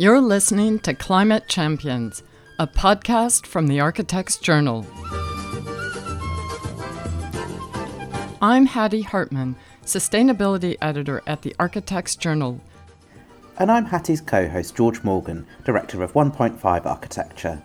You're 0.00 0.22
listening 0.22 0.78
to 0.78 0.94
Climate 0.94 1.46
Champions, 1.46 2.22
a 2.58 2.66
podcast 2.66 3.44
from 3.44 3.66
the 3.66 3.80
Architects 3.80 4.38
Journal. 4.38 4.86
I'm 8.40 8.64
Hattie 8.64 9.02
Hartman, 9.02 9.56
Sustainability 9.84 10.78
Editor 10.80 11.22
at 11.26 11.42
the 11.42 11.54
Architects 11.58 12.16
Journal. 12.16 12.62
And 13.58 13.70
I'm 13.70 13.84
Hattie's 13.84 14.22
co 14.22 14.48
host, 14.48 14.74
George 14.74 15.04
Morgan, 15.04 15.46
Director 15.64 16.02
of 16.02 16.14
1.5 16.14 16.86
Architecture. 16.86 17.62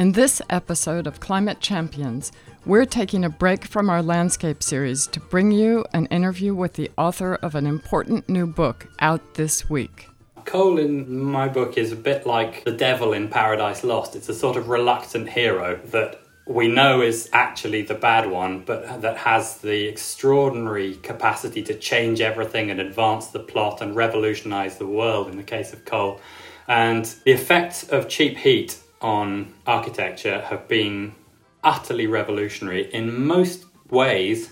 In 0.00 0.12
this 0.12 0.40
episode 0.48 1.06
of 1.06 1.20
Climate 1.20 1.60
Champions, 1.60 2.32
we're 2.64 2.86
taking 2.86 3.22
a 3.22 3.28
break 3.28 3.66
from 3.66 3.90
our 3.90 4.02
landscape 4.02 4.62
series 4.62 5.06
to 5.08 5.20
bring 5.20 5.52
you 5.52 5.84
an 5.92 6.06
interview 6.06 6.54
with 6.54 6.72
the 6.72 6.90
author 6.96 7.34
of 7.34 7.54
an 7.54 7.66
important 7.66 8.26
new 8.26 8.46
book 8.46 8.86
out 9.00 9.34
this 9.34 9.68
week. 9.68 10.08
Coal 10.46 10.78
in 10.78 11.22
my 11.22 11.48
book 11.48 11.76
is 11.76 11.92
a 11.92 11.96
bit 11.96 12.26
like 12.26 12.64
the 12.64 12.72
devil 12.72 13.12
in 13.12 13.28
Paradise 13.28 13.84
Lost. 13.84 14.16
It's 14.16 14.30
a 14.30 14.34
sort 14.34 14.56
of 14.56 14.70
reluctant 14.70 15.28
hero 15.28 15.78
that 15.88 16.18
we 16.46 16.66
know 16.66 17.02
is 17.02 17.28
actually 17.34 17.82
the 17.82 17.92
bad 17.92 18.30
one, 18.30 18.60
but 18.60 19.02
that 19.02 19.18
has 19.18 19.58
the 19.58 19.86
extraordinary 19.86 20.94
capacity 20.94 21.62
to 21.64 21.74
change 21.74 22.22
everything 22.22 22.70
and 22.70 22.80
advance 22.80 23.26
the 23.26 23.38
plot 23.38 23.82
and 23.82 23.94
revolutionize 23.94 24.78
the 24.78 24.86
world 24.86 25.28
in 25.28 25.36
the 25.36 25.42
case 25.42 25.74
of 25.74 25.84
coal. 25.84 26.22
And 26.66 27.04
the 27.24 27.32
effects 27.32 27.86
of 27.90 28.08
cheap 28.08 28.38
heat 28.38 28.78
on 29.00 29.54
architecture 29.66 30.40
have 30.42 30.68
been 30.68 31.14
utterly 31.62 32.06
revolutionary 32.06 32.92
in 32.92 33.26
most 33.26 33.64
ways 33.90 34.50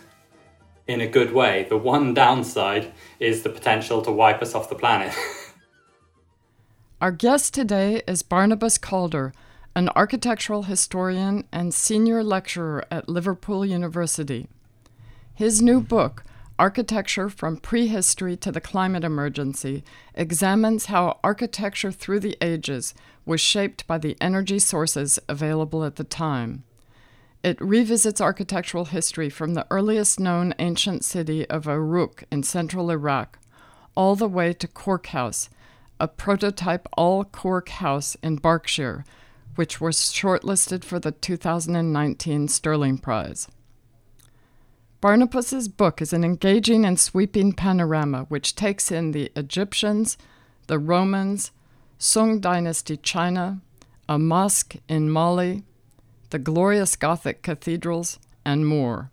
in 0.86 1.00
a 1.00 1.06
good 1.06 1.32
way. 1.32 1.66
The 1.68 1.76
one 1.76 2.14
downside 2.14 2.92
is 3.20 3.42
the 3.42 3.50
potential 3.50 4.02
to 4.02 4.10
wipe 4.10 4.42
us 4.42 4.54
off 4.54 4.68
the 4.68 4.74
planet. 4.74 5.14
Our 7.00 7.12
guest 7.12 7.54
today 7.54 8.02
is 8.08 8.22
Barnabas 8.22 8.78
Calder, 8.78 9.32
an 9.76 9.88
architectural 9.90 10.64
historian 10.64 11.44
and 11.52 11.72
senior 11.72 12.24
lecturer 12.24 12.84
at 12.90 13.08
Liverpool 13.08 13.64
University. 13.64 14.48
His 15.32 15.62
new 15.62 15.80
book, 15.80 16.24
Architecture 16.58 17.28
from 17.28 17.56
Prehistory 17.56 18.36
to 18.36 18.50
the 18.50 18.60
Climate 18.60 19.04
Emergency, 19.04 19.84
examines 20.14 20.86
how 20.86 21.18
architecture 21.22 21.92
through 21.92 22.20
the 22.20 22.36
ages 22.40 22.94
was 23.24 23.40
shaped 23.40 23.86
by 23.86 23.98
the 23.98 24.16
energy 24.20 24.58
sources 24.58 25.18
available 25.28 25.84
at 25.84 25.96
the 25.96 26.04
time. 26.04 26.64
It 27.42 27.60
revisits 27.60 28.20
architectural 28.20 28.86
history 28.86 29.30
from 29.30 29.54
the 29.54 29.66
earliest 29.70 30.18
known 30.18 30.54
ancient 30.58 31.04
city 31.04 31.48
of 31.48 31.66
Uruk 31.66 32.24
in 32.32 32.42
central 32.42 32.90
Iraq 32.90 33.38
all 33.94 34.16
the 34.16 34.28
way 34.28 34.52
to 34.52 34.66
Cork 34.66 35.08
House 35.08 35.48
a 36.00 36.08
prototype 36.08 36.86
all 36.96 37.24
cork 37.24 37.68
house 37.68 38.16
in 38.22 38.36
Berkshire, 38.36 39.04
which 39.56 39.80
was 39.80 39.96
shortlisted 39.96 40.84
for 40.84 40.98
the 40.98 41.12
2019 41.12 42.48
Stirling 42.48 42.98
Prize. 42.98 43.48
Barnabas's 45.00 45.68
book 45.68 46.02
is 46.02 46.12
an 46.12 46.24
engaging 46.24 46.84
and 46.84 46.98
sweeping 46.98 47.52
panorama 47.52 48.24
which 48.28 48.56
takes 48.56 48.90
in 48.90 49.12
the 49.12 49.30
Egyptians, 49.36 50.18
the 50.66 50.78
Romans, 50.80 51.52
Song 51.98 52.40
Dynasty 52.40 52.96
China, 52.96 53.60
a 54.08 54.18
mosque 54.18 54.74
in 54.88 55.08
Mali, 55.08 55.62
the 56.30 56.40
glorious 56.40 56.96
Gothic 56.96 57.42
cathedrals, 57.42 58.18
and 58.44 58.66
more. 58.66 59.12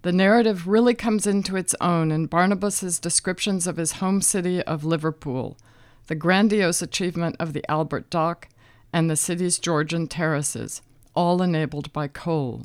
The 0.00 0.12
narrative 0.12 0.66
really 0.66 0.94
comes 0.94 1.26
into 1.26 1.56
its 1.56 1.74
own 1.78 2.10
in 2.10 2.24
Barnabas's 2.24 2.98
descriptions 2.98 3.66
of 3.66 3.76
his 3.76 3.92
home 3.92 4.22
city 4.22 4.62
of 4.62 4.82
Liverpool, 4.82 5.58
the 6.06 6.14
grandiose 6.14 6.80
achievement 6.80 7.36
of 7.38 7.52
the 7.52 7.70
Albert 7.70 8.08
Dock, 8.08 8.48
and 8.94 9.10
the 9.10 9.16
city's 9.16 9.58
Georgian 9.58 10.06
terraces, 10.06 10.80
all 11.14 11.42
enabled 11.42 11.92
by 11.92 12.08
coal. 12.08 12.62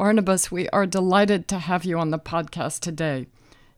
Barnabas, 0.00 0.50
we 0.50 0.66
are 0.70 0.86
delighted 0.86 1.46
to 1.48 1.58
have 1.58 1.84
you 1.84 1.98
on 1.98 2.10
the 2.10 2.18
podcast 2.18 2.80
today. 2.80 3.26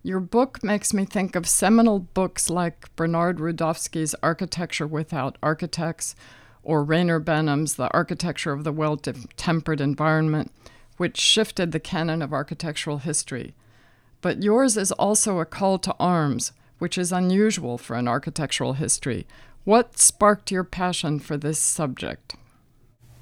Your 0.04 0.20
book 0.20 0.62
makes 0.62 0.94
me 0.94 1.04
think 1.04 1.34
of 1.34 1.48
seminal 1.48 1.98
books 1.98 2.48
like 2.48 2.94
Bernard 2.94 3.38
Rudofsky's 3.38 4.14
Architecture 4.22 4.86
Without 4.86 5.36
Architects 5.42 6.14
or 6.62 6.84
Reyner 6.84 7.18
Banham's 7.18 7.74
The 7.74 7.92
Architecture 7.92 8.52
of 8.52 8.62
the 8.62 8.70
Well 8.70 8.96
Tempered 8.98 9.80
Environment, 9.80 10.52
which 10.96 11.18
shifted 11.18 11.72
the 11.72 11.80
canon 11.80 12.22
of 12.22 12.32
architectural 12.32 12.98
history. 12.98 13.56
But 14.20 14.44
yours 14.44 14.76
is 14.76 14.92
also 14.92 15.40
a 15.40 15.44
call 15.44 15.80
to 15.80 15.96
arms 15.98 16.52
which 16.78 16.96
is 16.96 17.10
unusual 17.10 17.78
for 17.78 17.96
an 17.96 18.06
architectural 18.06 18.74
history. 18.74 19.26
What 19.64 19.98
sparked 19.98 20.52
your 20.52 20.62
passion 20.62 21.18
for 21.18 21.36
this 21.36 21.58
subject? 21.58 22.36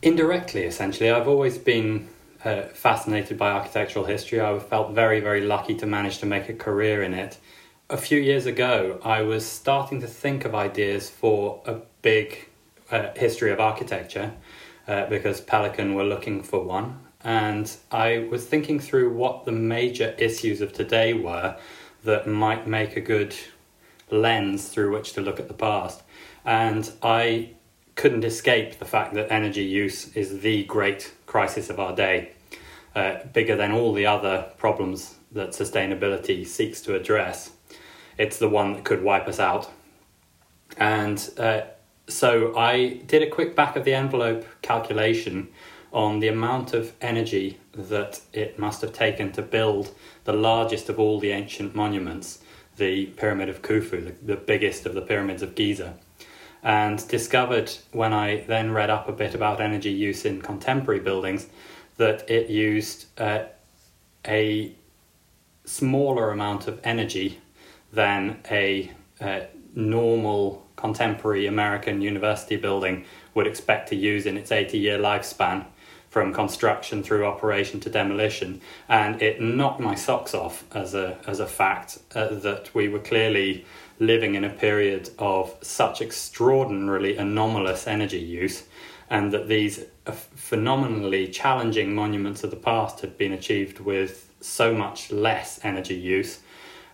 Indirectly, 0.02 0.64
essentially. 0.64 1.08
I've 1.08 1.28
always 1.28 1.56
been 1.56 2.06
uh, 2.44 2.62
fascinated 2.62 3.38
by 3.38 3.50
architectural 3.50 4.04
history. 4.04 4.40
I 4.40 4.58
felt 4.58 4.92
very, 4.92 5.20
very 5.20 5.40
lucky 5.42 5.74
to 5.76 5.86
manage 5.86 6.18
to 6.18 6.26
make 6.26 6.48
a 6.48 6.54
career 6.54 7.02
in 7.02 7.14
it. 7.14 7.38
A 7.88 7.96
few 7.96 8.20
years 8.20 8.46
ago, 8.46 9.00
I 9.04 9.22
was 9.22 9.44
starting 9.44 10.00
to 10.00 10.06
think 10.06 10.44
of 10.44 10.54
ideas 10.54 11.10
for 11.10 11.60
a 11.66 11.76
big 12.02 12.48
uh, 12.90 13.08
history 13.16 13.50
of 13.50 13.60
architecture 13.60 14.32
uh, 14.86 15.06
because 15.06 15.40
Pelican 15.40 15.94
were 15.94 16.04
looking 16.04 16.42
for 16.42 16.62
one. 16.62 17.00
And 17.22 17.70
I 17.90 18.26
was 18.30 18.46
thinking 18.46 18.80
through 18.80 19.12
what 19.12 19.44
the 19.44 19.52
major 19.52 20.14
issues 20.18 20.60
of 20.60 20.72
today 20.72 21.12
were 21.12 21.56
that 22.04 22.26
might 22.26 22.66
make 22.66 22.96
a 22.96 23.00
good 23.00 23.36
lens 24.10 24.68
through 24.68 24.92
which 24.92 25.12
to 25.12 25.20
look 25.20 25.38
at 25.38 25.48
the 25.48 25.54
past. 25.54 26.02
And 26.44 26.90
I 27.02 27.50
couldn't 28.00 28.24
escape 28.24 28.78
the 28.78 28.86
fact 28.86 29.12
that 29.12 29.30
energy 29.30 29.62
use 29.62 30.16
is 30.16 30.40
the 30.40 30.64
great 30.64 31.12
crisis 31.26 31.68
of 31.68 31.78
our 31.78 31.94
day, 31.94 32.32
uh, 32.94 33.16
bigger 33.34 33.54
than 33.54 33.72
all 33.72 33.92
the 33.92 34.06
other 34.06 34.50
problems 34.56 35.16
that 35.32 35.50
sustainability 35.50 36.46
seeks 36.46 36.80
to 36.80 36.94
address. 36.94 37.50
It's 38.16 38.38
the 38.38 38.48
one 38.48 38.72
that 38.72 38.84
could 38.84 39.02
wipe 39.02 39.28
us 39.28 39.38
out. 39.38 39.70
And 40.78 41.28
uh, 41.36 41.60
so 42.08 42.56
I 42.56 43.02
did 43.06 43.20
a 43.20 43.28
quick 43.28 43.54
back 43.54 43.76
of 43.76 43.84
the 43.84 43.92
envelope 43.92 44.46
calculation 44.62 45.48
on 45.92 46.20
the 46.20 46.28
amount 46.28 46.72
of 46.72 46.94
energy 47.02 47.58
that 47.74 48.22
it 48.32 48.58
must 48.58 48.80
have 48.80 48.94
taken 48.94 49.30
to 49.32 49.42
build 49.42 49.94
the 50.24 50.32
largest 50.32 50.88
of 50.88 50.98
all 50.98 51.20
the 51.20 51.32
ancient 51.32 51.74
monuments, 51.74 52.38
the 52.78 53.06
Pyramid 53.18 53.50
of 53.50 53.60
Khufu, 53.60 54.02
the, 54.06 54.14
the 54.22 54.40
biggest 54.40 54.86
of 54.86 54.94
the 54.94 55.02
pyramids 55.02 55.42
of 55.42 55.54
Giza. 55.54 55.98
And 56.62 57.06
discovered 57.08 57.72
when 57.92 58.12
I 58.12 58.42
then 58.42 58.72
read 58.72 58.90
up 58.90 59.08
a 59.08 59.12
bit 59.12 59.34
about 59.34 59.60
energy 59.60 59.90
use 59.90 60.24
in 60.24 60.42
contemporary 60.42 61.00
buildings 61.00 61.46
that 61.96 62.28
it 62.30 62.50
used 62.50 63.06
uh, 63.18 63.44
a 64.26 64.72
smaller 65.64 66.30
amount 66.30 66.66
of 66.66 66.80
energy 66.84 67.40
than 67.92 68.38
a 68.50 68.90
uh, 69.20 69.40
normal 69.74 70.66
contemporary 70.76 71.46
American 71.46 72.00
university 72.00 72.56
building 72.56 73.04
would 73.34 73.46
expect 73.46 73.88
to 73.88 73.96
use 73.96 74.26
in 74.26 74.36
its 74.36 74.50
80 74.50 74.78
year 74.78 74.98
lifespan 74.98 75.64
from 76.10 76.34
construction 76.34 77.02
through 77.02 77.24
operation 77.24 77.80
to 77.80 77.88
demolition, 77.88 78.60
and 78.88 79.22
it 79.22 79.40
knocked 79.40 79.80
my 79.80 79.94
socks 79.94 80.34
off 80.34 80.64
as 80.74 80.94
a 80.94 81.16
as 81.26 81.40
a 81.40 81.46
fact 81.46 81.98
uh, 82.14 82.26
that 82.28 82.74
we 82.74 82.88
were 82.88 82.98
clearly 82.98 83.64
living 84.00 84.34
in 84.34 84.44
a 84.44 84.50
period 84.50 85.10
of 85.18 85.54
such 85.62 86.02
extraordinarily 86.02 87.16
anomalous 87.16 87.86
energy 87.86 88.18
use, 88.18 88.64
and 89.08 89.32
that 89.32 89.46
these 89.48 89.84
phenomenally 90.10 91.28
challenging 91.28 91.94
monuments 91.94 92.42
of 92.42 92.50
the 92.50 92.56
past 92.56 93.00
had 93.00 93.16
been 93.16 93.32
achieved 93.32 93.78
with 93.78 94.30
so 94.40 94.74
much 94.74 95.12
less 95.12 95.60
energy 95.62 95.94
use. 95.94 96.40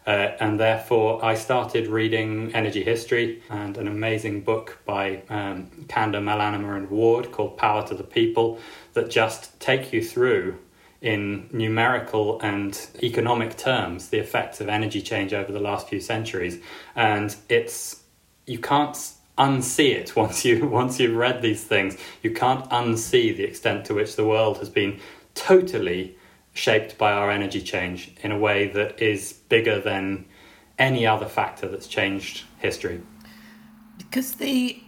Uh, 0.06 0.36
and 0.38 0.60
therefore, 0.60 1.24
I 1.24 1.34
started 1.34 1.88
reading 1.88 2.54
energy 2.54 2.84
history 2.84 3.42
and 3.50 3.76
an 3.76 3.88
amazing 3.88 4.42
book 4.42 4.78
by 4.84 5.22
um, 5.28 5.66
Kander, 5.88 6.22
Malanima, 6.22 6.76
and 6.76 6.88
Warde 6.88 7.32
called 7.32 7.56
Power 7.58 7.84
to 7.88 7.94
the 7.94 8.04
People 8.04 8.60
that 8.96 9.10
just 9.10 9.60
take 9.60 9.92
you 9.92 10.02
through 10.02 10.58
in 11.02 11.48
numerical 11.52 12.40
and 12.40 12.88
economic 13.02 13.54
terms 13.56 14.08
the 14.08 14.18
effects 14.18 14.60
of 14.60 14.68
energy 14.68 15.02
change 15.02 15.34
over 15.34 15.52
the 15.52 15.60
last 15.60 15.88
few 15.88 16.00
centuries. 16.00 16.58
And 16.96 17.36
it's 17.48 18.02
you 18.46 18.58
can't 18.58 18.96
unsee 19.36 19.94
it 19.94 20.16
once 20.22 20.44
you 20.44 20.66
once 20.66 20.98
you've 20.98 21.14
read 21.14 21.42
these 21.42 21.62
things. 21.62 21.96
You 22.22 22.32
can't 22.32 22.68
unsee 22.70 23.36
the 23.36 23.44
extent 23.44 23.84
to 23.86 23.94
which 23.94 24.16
the 24.16 24.24
world 24.24 24.58
has 24.58 24.70
been 24.70 24.98
totally 25.34 26.16
shaped 26.54 26.96
by 26.96 27.12
our 27.12 27.30
energy 27.30 27.60
change 27.60 28.14
in 28.22 28.32
a 28.32 28.38
way 28.38 28.66
that 28.68 29.00
is 29.00 29.34
bigger 29.50 29.78
than 29.78 30.24
any 30.78 31.06
other 31.06 31.26
factor 31.26 31.68
that's 31.68 31.86
changed 31.86 32.44
history. 32.58 33.02
Because 33.98 34.36
the 34.36 34.82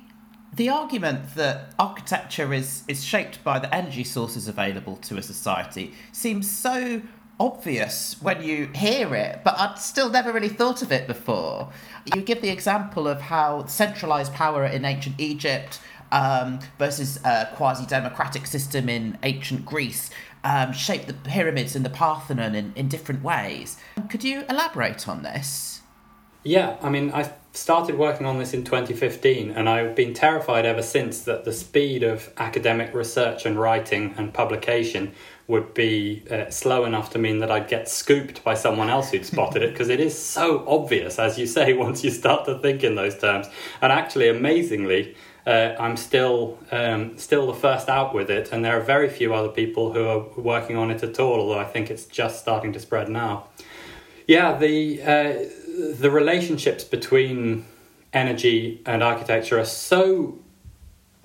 The 0.52 0.70
argument 0.70 1.34
that 1.34 1.74
architecture 1.78 2.52
is, 2.52 2.82
is 2.88 3.04
shaped 3.04 3.44
by 3.44 3.58
the 3.58 3.72
energy 3.74 4.04
sources 4.04 4.48
available 4.48 4.96
to 4.96 5.16
a 5.16 5.22
society 5.22 5.94
seems 6.12 6.50
so 6.50 7.02
obvious 7.38 8.20
when 8.20 8.42
you 8.42 8.66
hear 8.74 9.14
it, 9.14 9.42
but 9.44 9.58
I'd 9.58 9.78
still 9.78 10.10
never 10.10 10.32
really 10.32 10.48
thought 10.48 10.82
of 10.82 10.90
it 10.90 11.06
before. 11.06 11.70
You 12.14 12.22
give 12.22 12.40
the 12.40 12.48
example 12.48 13.06
of 13.06 13.20
how 13.20 13.66
centralized 13.66 14.32
power 14.34 14.64
in 14.64 14.84
ancient 14.84 15.20
Egypt 15.20 15.80
um, 16.10 16.58
versus 16.78 17.20
a 17.24 17.48
quasi 17.54 17.86
democratic 17.86 18.46
system 18.46 18.88
in 18.88 19.18
ancient 19.22 19.64
Greece 19.64 20.10
um, 20.44 20.72
shaped 20.72 21.06
the 21.06 21.14
pyramids 21.14 21.76
and 21.76 21.84
the 21.84 21.90
Parthenon 21.90 22.54
in, 22.54 22.72
in 22.74 22.88
different 22.88 23.22
ways. 23.22 23.76
Could 24.08 24.24
you 24.24 24.44
elaborate 24.48 25.08
on 25.08 25.22
this? 25.22 25.82
Yeah, 26.44 26.76
I 26.82 26.88
mean, 26.88 27.12
I 27.12 27.32
started 27.58 27.98
working 27.98 28.26
on 28.26 28.38
this 28.38 28.54
in 28.54 28.64
2015, 28.64 29.50
and 29.50 29.68
I've 29.68 29.94
been 29.94 30.14
terrified 30.14 30.64
ever 30.64 30.82
since 30.82 31.22
that 31.22 31.44
the 31.44 31.52
speed 31.52 32.02
of 32.02 32.32
academic 32.36 32.94
research 32.94 33.44
and 33.44 33.58
writing 33.58 34.14
and 34.16 34.32
publication 34.32 35.12
would 35.48 35.74
be 35.74 36.22
uh, 36.30 36.50
slow 36.50 36.84
enough 36.84 37.10
to 37.10 37.18
mean 37.18 37.40
that 37.40 37.50
I'd 37.50 37.68
get 37.68 37.88
scooped 37.88 38.44
by 38.44 38.54
someone 38.54 38.88
else 38.88 39.10
who'd 39.10 39.26
spotted 39.26 39.62
it 39.62 39.72
because 39.72 39.88
it 39.88 39.98
is 39.98 40.16
so 40.16 40.64
obvious, 40.68 41.18
as 41.18 41.38
you 41.38 41.46
say, 41.46 41.72
once 41.86 42.04
you 42.04 42.10
start 42.10 42.44
to 42.44 42.58
think 42.58 42.84
in 42.84 42.94
those 42.94 43.18
terms. 43.18 43.48
And 43.80 43.92
actually, 43.92 44.28
amazingly, 44.28 45.16
uh, 45.46 45.74
I'm 45.80 45.96
still 45.96 46.58
um, 46.70 47.18
still 47.18 47.46
the 47.46 47.54
first 47.54 47.88
out 47.88 48.14
with 48.14 48.30
it, 48.30 48.52
and 48.52 48.64
there 48.64 48.78
are 48.78 48.82
very 48.82 49.08
few 49.08 49.34
other 49.34 49.48
people 49.48 49.92
who 49.92 50.06
are 50.06 50.24
working 50.36 50.76
on 50.76 50.90
it 50.90 51.02
at 51.02 51.18
all. 51.18 51.40
Although 51.40 51.58
I 51.58 51.64
think 51.64 51.90
it's 51.90 52.04
just 52.04 52.40
starting 52.40 52.72
to 52.74 52.80
spread 52.80 53.08
now. 53.08 53.48
Yeah, 54.26 54.58
the 54.58 55.02
uh, 55.02 55.57
the 55.78 56.10
relationships 56.10 56.82
between 56.82 57.64
energy 58.12 58.82
and 58.84 59.02
architecture 59.02 59.58
are 59.58 59.64
so 59.64 60.38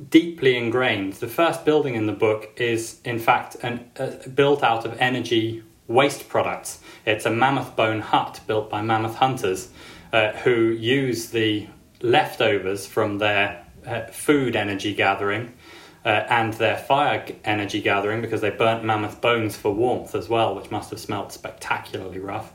deeply 0.09 0.55
ingrained. 0.57 1.13
The 1.13 1.27
first 1.27 1.65
building 1.65 1.95
in 1.95 2.05
the 2.05 2.13
book 2.13 2.51
is, 2.57 2.99
in 3.03 3.19
fact, 3.19 3.55
an, 3.63 3.89
uh, 3.97 4.11
built 4.35 4.63
out 4.63 4.85
of 4.85 4.95
energy 4.99 5.63
waste 5.87 6.29
products. 6.29 6.79
It's 7.05 7.25
a 7.25 7.29
mammoth 7.29 7.75
bone 7.75 8.01
hut 8.01 8.41
built 8.47 8.69
by 8.69 8.81
mammoth 8.81 9.15
hunters 9.15 9.69
uh, 10.11 10.31
who 10.31 10.69
use 10.71 11.31
the 11.31 11.67
leftovers 12.01 12.85
from 12.85 13.17
their 13.17 13.65
uh, 13.85 14.05
food 14.05 14.55
energy 14.55 14.93
gathering 14.93 15.53
uh, 16.05 16.25
and 16.29 16.53
their 16.53 16.77
fire 16.77 17.25
energy 17.43 17.81
gathering 17.81 18.21
because 18.21 18.41
they 18.41 18.49
burnt 18.49 18.83
mammoth 18.83 19.19
bones 19.19 19.55
for 19.55 19.73
warmth 19.73 20.13
as 20.15 20.29
well, 20.29 20.53
which 20.55 20.69
must 20.69 20.89
have 20.91 20.99
smelt 20.99 21.31
spectacularly 21.31 22.19
rough 22.19 22.53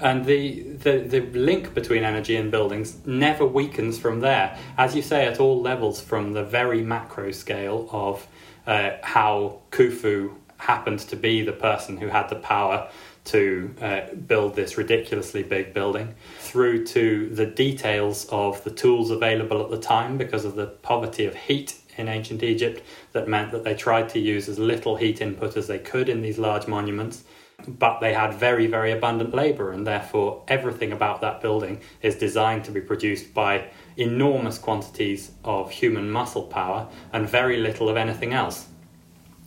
and 0.00 0.24
the, 0.24 0.62
the, 0.62 0.98
the 0.98 1.20
link 1.20 1.74
between 1.74 2.04
energy 2.04 2.36
and 2.36 2.50
buildings 2.50 2.98
never 3.06 3.46
weakens 3.46 3.98
from 3.98 4.20
there. 4.20 4.58
As 4.76 4.94
you 4.94 5.02
say, 5.02 5.26
at 5.26 5.40
all 5.40 5.60
levels, 5.60 6.00
from 6.00 6.32
the 6.32 6.44
very 6.44 6.82
macro 6.82 7.30
scale 7.32 7.88
of 7.90 8.26
uh, 8.66 8.90
how 9.02 9.60
Khufu 9.70 10.34
happened 10.58 11.00
to 11.00 11.16
be 11.16 11.42
the 11.42 11.52
person 11.52 11.96
who 11.96 12.08
had 12.08 12.28
the 12.28 12.36
power 12.36 12.88
to 13.24 13.74
uh, 13.80 14.14
build 14.14 14.54
this 14.54 14.78
ridiculously 14.78 15.42
big 15.42 15.74
building, 15.74 16.14
through 16.38 16.86
to 16.86 17.28
the 17.30 17.46
details 17.46 18.26
of 18.26 18.62
the 18.64 18.70
tools 18.70 19.10
available 19.10 19.62
at 19.62 19.70
the 19.70 19.80
time 19.80 20.16
because 20.16 20.44
of 20.44 20.54
the 20.54 20.66
poverty 20.66 21.26
of 21.26 21.34
heat 21.34 21.76
in 21.96 22.08
ancient 22.08 22.42
Egypt 22.42 22.82
that 23.12 23.26
meant 23.26 23.50
that 23.50 23.64
they 23.64 23.74
tried 23.74 24.08
to 24.10 24.18
use 24.20 24.48
as 24.48 24.58
little 24.58 24.96
heat 24.96 25.20
input 25.20 25.56
as 25.56 25.66
they 25.66 25.78
could 25.78 26.08
in 26.08 26.22
these 26.22 26.38
large 26.38 26.68
monuments 26.68 27.24
but 27.66 28.00
they 28.00 28.12
had 28.12 28.34
very, 28.34 28.66
very 28.66 28.92
abundant 28.92 29.34
labour, 29.34 29.72
and 29.72 29.86
therefore 29.86 30.44
everything 30.48 30.92
about 30.92 31.20
that 31.20 31.40
building 31.40 31.80
is 32.02 32.14
designed 32.16 32.64
to 32.64 32.70
be 32.70 32.80
produced 32.80 33.32
by 33.34 33.68
enormous 33.96 34.58
quantities 34.58 35.32
of 35.44 35.70
human 35.70 36.10
muscle 36.10 36.44
power 36.44 36.88
and 37.12 37.28
very 37.28 37.56
little 37.56 37.88
of 37.88 37.96
anything 37.96 38.32
else. 38.32 38.68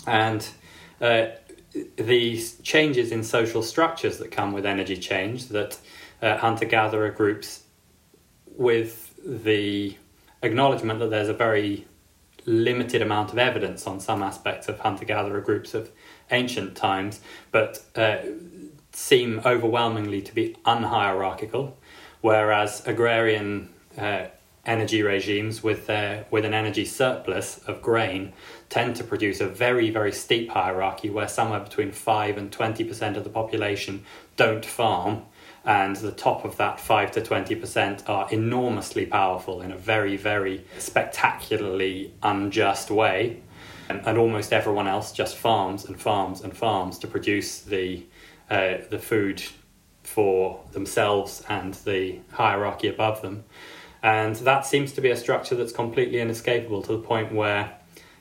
And 0.07 0.47
uh, 0.99 1.27
these 1.97 2.55
changes 2.59 3.11
in 3.11 3.23
social 3.23 3.61
structures 3.61 4.17
that 4.17 4.31
come 4.31 4.53
with 4.53 4.65
energy 4.65 4.97
change, 4.97 5.49
that 5.49 5.77
uh, 6.21 6.37
hunter 6.37 6.65
gatherer 6.65 7.11
groups, 7.11 7.63
with 8.57 9.13
the 9.23 9.95
acknowledgement 10.41 10.99
that 10.99 11.09
there's 11.09 11.29
a 11.29 11.33
very 11.33 11.85
limited 12.45 13.01
amount 13.01 13.31
of 13.31 13.37
evidence 13.37 13.85
on 13.85 13.99
some 13.99 14.23
aspects 14.23 14.67
of 14.67 14.79
hunter 14.79 15.05
gatherer 15.05 15.41
groups 15.41 15.73
of 15.73 15.91
ancient 16.31 16.75
times, 16.75 17.21
but 17.51 17.83
uh, 17.95 18.17
seem 18.91 19.41
overwhelmingly 19.45 20.21
to 20.21 20.33
be 20.33 20.55
unhierarchical, 20.65 21.77
whereas 22.21 22.85
agrarian 22.85 23.69
uh, 23.97 24.25
energy 24.65 25.01
regimes 25.01 25.63
with 25.63 25.87
their 25.87 26.25
with 26.29 26.45
an 26.45 26.53
energy 26.53 26.85
surplus 26.85 27.59
of 27.65 27.81
grain 27.81 28.31
tend 28.69 28.95
to 28.95 29.03
produce 29.03 29.39
a 29.39 29.47
very 29.47 29.89
very 29.89 30.11
steep 30.11 30.49
hierarchy 30.49 31.09
where 31.09 31.27
somewhere 31.27 31.61
between 31.61 31.91
5 31.91 32.37
and 32.37 32.51
20% 32.51 33.15
of 33.15 33.23
the 33.23 33.29
population 33.29 34.03
don't 34.35 34.65
farm 34.65 35.23
and 35.65 35.95
the 35.95 36.11
top 36.11 36.45
of 36.45 36.57
that 36.57 36.79
5 36.79 37.11
to 37.11 37.21
20% 37.21 38.07
are 38.07 38.29
enormously 38.31 39.05
powerful 39.05 39.61
in 39.61 39.71
a 39.71 39.77
very 39.77 40.17
very 40.17 40.65
spectacularly 40.77 42.13
unjust 42.21 42.91
way 42.91 43.41
and, 43.89 44.05
and 44.05 44.17
almost 44.17 44.53
everyone 44.53 44.87
else 44.87 45.11
just 45.11 45.35
farms 45.35 45.85
and 45.85 45.99
farms 45.99 46.41
and 46.41 46.55
farms 46.55 46.97
to 46.99 47.07
produce 47.07 47.61
the 47.61 48.05
uh, 48.49 48.77
the 48.89 48.99
food 48.99 49.43
for 50.03 50.63
themselves 50.71 51.43
and 51.49 51.75
the 51.85 52.19
hierarchy 52.31 52.87
above 52.87 53.21
them. 53.21 53.43
And 54.01 54.35
that 54.37 54.65
seems 54.65 54.93
to 54.93 55.01
be 55.01 55.11
a 55.11 55.15
structure 55.15 55.55
that's 55.55 55.71
completely 55.71 56.19
inescapable 56.19 56.81
to 56.83 56.93
the 56.93 56.99
point 56.99 57.33
where 57.33 57.77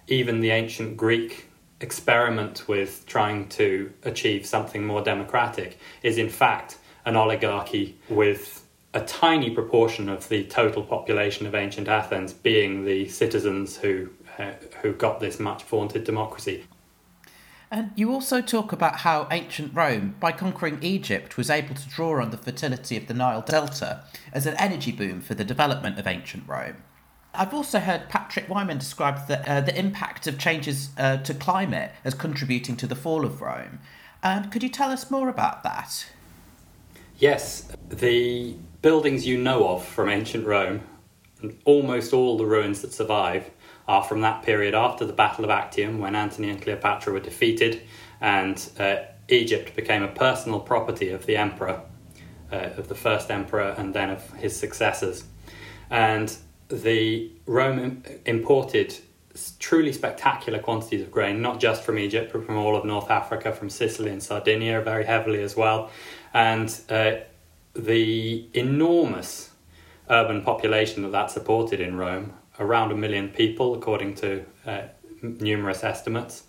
even 0.07 0.41
the 0.41 0.51
ancient 0.51 0.97
Greek 0.97 1.47
experiment 1.81 2.67
with 2.69 3.07
trying 3.07 3.49
to 3.49 3.93
achieve 4.03 4.45
something 4.45 4.85
more 4.85 5.03
democratic 5.03 5.79
is, 6.03 6.19
in 6.19 6.29
fact, 6.29 6.77
an 7.05 7.17
oligarchy 7.17 7.97
with 8.09 8.67
a 8.95 9.01
tiny 9.01 9.51
proportion 9.51 10.09
of 10.09 10.29
the 10.29 10.45
total 10.45 10.83
population 10.83 11.47
of 11.47 11.55
ancient 11.55 11.89
Athens 11.89 12.33
being 12.33 12.85
the 12.85 13.09
citizens 13.09 13.77
who 13.77 14.11
uh, 14.39 14.53
who 14.83 14.93
got 14.93 15.21
this 15.21 15.39
much 15.39 15.63
vaunted 15.65 16.05
democracy. 16.05 16.65
And 17.71 17.91
you 17.97 18.11
also 18.11 18.41
talk 18.41 18.73
about 18.73 19.01
how 19.01 19.29
ancient 19.31 19.75
Rome, 19.75 20.17
by 20.19 20.33
conquering 20.33 20.79
Egypt, 20.81 21.37
was 21.37 21.51
able 21.51 21.75
to 21.75 21.89
draw 21.89 22.23
on 22.23 22.31
the 22.31 22.39
fertility 22.39 22.97
of 22.97 23.07
the 23.07 23.15
Nile 23.15 23.43
Delta 23.43 24.05
as 24.33 24.47
an 24.47 24.55
energy 24.57 24.91
boom 24.91 25.21
for 25.21 25.35
the 25.35 25.45
development 25.45 25.99
of 25.99 26.07
ancient 26.07 26.49
Rome. 26.49 26.77
I've 27.35 27.53
also 27.53 27.79
heard 27.79 28.09
Patrick 28.09 28.49
Wyman 28.49 28.79
describe 28.79 29.29
the, 29.29 29.49
uh, 29.49 29.61
the 29.61 29.79
impact 29.79 30.27
of 30.27 30.39
changes 30.39 30.91
uh, 30.97 31.19
to 31.19 31.35
climate 31.35 31.93
as 32.05 32.15
contributing 32.15 32.75
to 32.77 32.87
the 32.87 32.97
fall 32.97 33.27
of 33.27 33.43
Rome. 33.43 33.81
Um, 34.23 34.51
could 34.51 34.63
you 34.63 34.71
tell 34.71 34.91
us 34.91 35.11
more 35.11 35.29
about 35.29 35.63
that? 35.63 36.07
Yes, 37.19 37.71
the 37.91 38.57
buildings 38.81 39.27
you 39.27 39.37
know 39.37 39.69
of 39.69 39.85
from 39.85 40.09
ancient 40.09 40.47
Rome, 40.47 40.81
and 41.43 41.57
almost 41.65 42.13
all 42.13 42.39
the 42.39 42.47
ruins 42.47 42.81
that 42.81 42.93
survive, 42.93 43.51
are 43.89 44.05
from 44.05 44.21
that 44.21 44.43
period 44.43 44.75
after 44.75 45.07
the 45.07 45.13
Battle 45.13 45.45
of 45.45 45.51
Actium, 45.51 45.99
when 45.99 46.15
Antony 46.15 46.51
and 46.51 46.61
Cleopatra 46.61 47.13
were 47.13 47.21
defeated, 47.21 47.81
and 48.21 48.71
uh, 48.79 48.97
Egypt 49.29 49.75
became 49.75 50.03
a 50.03 50.09
personal 50.09 50.61
property 50.61 51.09
of 51.11 51.25
the 51.25 51.37
emperor, 51.37 51.81
uh, 52.53 52.71
of 52.77 52.89
the 52.89 52.95
first 52.95 53.31
emperor, 53.31 53.75
and 53.79 53.95
then 53.95 54.11
of 54.11 54.31
his 54.35 54.55
successors. 54.55 55.25
And 55.91 56.37
the 56.69 57.33
Rome 57.47 58.05
imported 58.27 58.95
truly 59.59 59.93
spectacular 59.93 60.59
quantities 60.59 61.01
of 61.01 61.11
grain, 61.11 61.41
not 61.41 61.59
just 61.61 61.83
from 61.83 61.99
Egypt, 61.99 62.33
but 62.33 62.45
from 62.45 62.57
all 62.57 62.77
of 62.77 62.85
North 62.85 63.11
Africa, 63.11 63.53
from 63.53 63.71
Sicily 63.71 64.11
and 64.11 64.23
Sardinia, 64.23 64.83
very 64.83 65.05
heavily 65.05 65.43
as 65.43 65.57
well. 65.57 65.91
And 66.35 66.69
uh, 66.91 67.13
the 67.75 68.49
enormous 68.53 69.51
urban 70.11 70.43
population 70.43 71.03
that 71.03 71.13
that 71.13 71.31
supported 71.31 71.81
in 71.81 71.97
Rome 71.97 72.35
around 72.59 72.93
a 72.93 72.95
million 72.95 73.29
people, 73.29 73.75
according 73.75 74.15
to 74.15 74.45
uh, 74.67 74.83
numerous 75.23 75.85
estimates, 75.85 76.45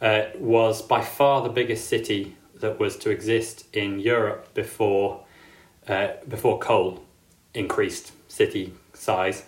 uh, 0.00 0.24
was 0.38 0.82
by 0.82 1.02
far 1.02 1.42
the 1.42 1.48
biggest 1.48 1.88
city 1.88 2.36
that 2.60 2.78
was 2.78 2.96
to 2.96 3.10
exist 3.10 3.64
in 3.74 4.00
Europe 4.00 4.52
before 4.54 5.22
uh, 5.88 6.08
before 6.28 6.58
coal 6.58 7.04
increased 7.54 8.12
city 8.28 8.72
size, 8.92 9.44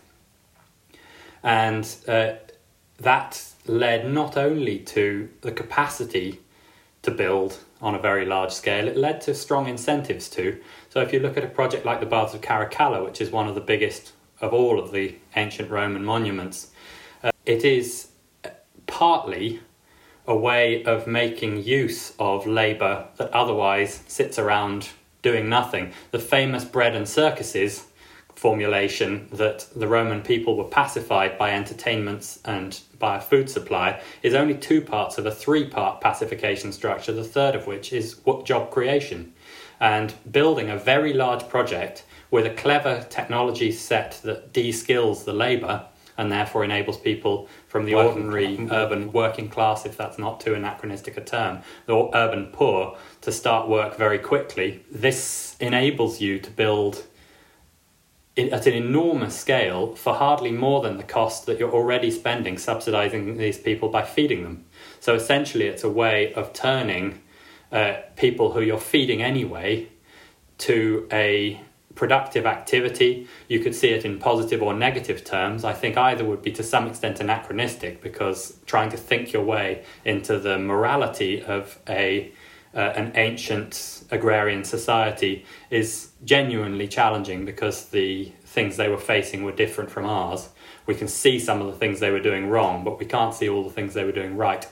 and 1.43 1.97
uh, 2.07 2.35
that 2.99 3.45
led 3.67 4.11
not 4.11 4.37
only 4.37 4.79
to 4.79 5.29
the 5.41 5.53
capacity 5.53 6.41
to 7.03 7.11
build 7.11 7.59
on 7.81 7.95
a 7.95 7.99
very 7.99 8.25
large 8.25 8.53
scale, 8.53 8.89
it 8.89 8.97
led 8.97 9.21
to 9.21 9.35
strong 9.35 9.69
incentives 9.69 10.29
too. 10.29 10.59
So 10.91 11.01
if 11.01 11.13
you 11.13 11.21
look 11.21 11.37
at 11.37 11.45
a 11.45 11.49
project 11.49 11.85
like 11.85 12.01
the 12.01 12.07
Baths 12.07 12.35
of 12.35 12.41
Caracalla, 12.41 13.05
which 13.05 13.21
is 13.21 13.31
one 13.31 13.49
of 13.49 13.55
the 13.55 13.61
biggest 13.61 14.13
of 14.41 14.53
all 14.53 14.79
of 14.79 14.93
the 14.93 15.17
ancient 15.37 15.71
Roman 15.71 16.05
monuments. 16.05 16.71
Uh, 17.23 17.31
it 17.45 17.65
is 17.65 18.09
partly 18.87 19.61
a 20.27 20.37
way 20.37 20.85
of 20.85 21.07
making 21.07 21.63
use 21.63 22.13
of 22.19 22.47
labour 22.47 23.07
that 23.17 23.31
otherwise 23.33 24.03
sits 24.07 24.39
around 24.39 24.91
doing 25.23 25.49
nothing. 25.49 25.93
The 26.11 26.19
famous 26.19 26.65
bread 26.65 26.95
and 26.95 27.09
circuses 27.09 27.87
formulation 28.39 29.27
that 29.33 29.67
the 29.75 29.89
Roman 29.89 30.23
people 30.23 30.57
were 30.57 30.65
pacified 30.65 31.37
by 31.37 31.51
entertainments 31.51 32.39
and 32.45 32.79
by 32.99 33.17
a 33.17 33.21
food 33.21 33.51
supply 33.51 34.01
is 34.23 34.33
only 34.33 34.55
two 34.55 34.81
parts 34.81 35.19
of 35.19 35.27
a 35.27 35.35
three 35.35 35.67
part 35.67 36.01
pacification 36.01 36.73
structure, 36.73 37.13
the 37.13 37.25
third 37.25 37.57
of 37.57 37.67
which 37.67 37.93
is 37.93 38.21
job 38.45 38.71
creation. 38.71 39.33
And 39.81 40.15
building 40.31 40.71
a 40.71 40.77
very 40.77 41.13
large 41.13 41.49
project 41.49 42.05
with 42.31 42.47
a 42.47 42.51
clever 42.51 43.07
technology 43.09 43.73
set 43.73 44.21
that 44.25 44.53
de 44.53 44.73
skills 44.73 45.25
the 45.25 45.33
labour 45.33 45.87
and 46.19 46.33
therefore 46.33 46.65
enables 46.65 46.99
people 46.99 47.49
from 47.69 47.85
the 47.85 47.95
ordinary 47.95 48.59
urban 48.73 49.13
working 49.13 49.49
class, 49.49 49.87
if 49.87 49.97
that's 49.97 50.19
not 50.19 50.41
too 50.41 50.53
anachronistic 50.53 51.17
a 51.17 51.21
term, 51.21 51.61
the 51.87 52.11
urban 52.13 52.47
poor, 52.47 52.99
to 53.21 53.31
start 53.31 53.69
work 53.69 53.97
very 53.97 54.19
quickly. 54.19 54.85
This 54.91 55.57
enables 55.61 56.21
you 56.21 56.41
to 56.41 56.51
build 56.51 57.05
at 58.37 58.67
an 58.67 58.73
enormous 58.73 59.37
scale 59.37 59.95
for 59.95 60.15
hardly 60.15 60.53
more 60.53 60.81
than 60.83 60.97
the 60.97 61.03
cost 61.03 61.47
that 61.47 61.59
you're 61.59 61.73
already 61.73 62.11
spending 62.11 62.59
subsidizing 62.59 63.37
these 63.37 63.59
people 63.59 63.89
by 63.89 64.03
feeding 64.03 64.43
them. 64.43 64.65
So 65.01 65.15
essentially, 65.15 65.67
it's 65.67 65.85
a 65.85 65.91
way 65.91 66.33
of 66.35 66.53
turning 66.53 67.21
uh, 67.73 67.95
people 68.17 68.53
who 68.53 68.61
you're 68.61 68.79
feeding 68.79 69.23
anyway 69.23 69.89
to 70.59 71.07
a 71.13 71.61
productive 71.99 72.47
activity. 72.47 73.27
You 73.49 73.59
could 73.59 73.75
see 73.75 73.89
it 73.89 74.05
in 74.05 74.21
positive 74.21 74.63
or 74.63 74.73
negative 74.73 75.25
terms. 75.25 75.65
I 75.65 75.73
think 75.73 75.97
either 75.97 76.25
would 76.25 76.43
be 76.43 76.53
to 76.53 76.63
some 76.63 76.87
extent 76.87 77.19
anachronistic 77.19 78.01
because 78.01 78.57
trying 78.67 78.91
to 78.91 78.97
think 78.97 79.33
your 79.33 79.43
way 79.43 79.85
into 80.05 80.39
the 80.39 80.59
morality 80.59 81.43
of 81.43 81.79
a 81.89 82.33
uh, 82.75 82.93
an 82.95 83.11
ancient 83.15 84.05
agrarian 84.11 84.63
society 84.63 85.45
is 85.71 86.11
genuinely 86.23 86.87
challenging 86.87 87.45
because 87.45 87.87
the 87.87 88.31
things 88.45 88.77
they 88.77 88.89
were 88.89 88.99
facing 88.99 89.43
were 89.43 89.57
different 89.65 89.91
from 89.91 90.05
ours. 90.05 90.51
We 90.87 90.95
can 90.95 91.09
see 91.09 91.39
some 91.39 91.61
of 91.63 91.67
the 91.67 91.73
things 91.73 91.99
they 91.99 92.11
were 92.11 92.21
doing 92.21 92.49
wrong, 92.49 92.85
but 92.85 92.99
we 92.99 93.07
can't 93.07 93.35
see 93.35 93.49
all 93.49 93.65
the 93.65 93.71
things 93.71 93.95
they 93.95 94.05
were 94.05 94.13
doing 94.13 94.37
right. 94.37 94.67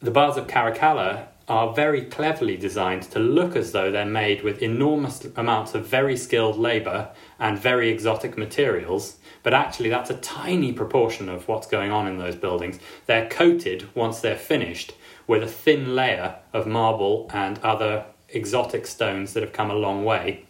The 0.00 0.10
Baths 0.10 0.36
of 0.36 0.46
Caracalla 0.46 1.28
are 1.48 1.72
very 1.72 2.02
cleverly 2.02 2.56
designed 2.56 3.02
to 3.02 3.18
look 3.18 3.56
as 3.56 3.72
though 3.72 3.90
they're 3.90 4.04
made 4.04 4.42
with 4.42 4.62
enormous 4.62 5.26
amounts 5.36 5.74
of 5.74 5.86
very 5.86 6.16
skilled 6.16 6.58
labour 6.58 7.10
and 7.38 7.58
very 7.58 7.88
exotic 7.88 8.36
materials, 8.36 9.16
but 9.42 9.54
actually 9.54 9.88
that's 9.88 10.10
a 10.10 10.16
tiny 10.16 10.72
proportion 10.72 11.28
of 11.28 11.48
what's 11.48 11.66
going 11.66 11.90
on 11.90 12.06
in 12.06 12.18
those 12.18 12.36
buildings. 12.36 12.78
They're 13.06 13.28
coated 13.28 13.88
once 13.94 14.20
they're 14.20 14.36
finished 14.36 14.94
with 15.26 15.42
a 15.42 15.46
thin 15.46 15.96
layer 15.96 16.36
of 16.52 16.66
marble 16.66 17.30
and 17.32 17.58
other 17.60 18.04
exotic 18.28 18.86
stones 18.86 19.32
that 19.32 19.42
have 19.42 19.52
come 19.52 19.70
a 19.70 19.74
long 19.74 20.04
way 20.04 20.44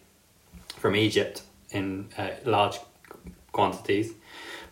from 0.75 0.95
Egypt 0.95 1.43
in 1.71 2.09
uh, 2.17 2.29
large 2.43 2.77
quantities 3.53 4.13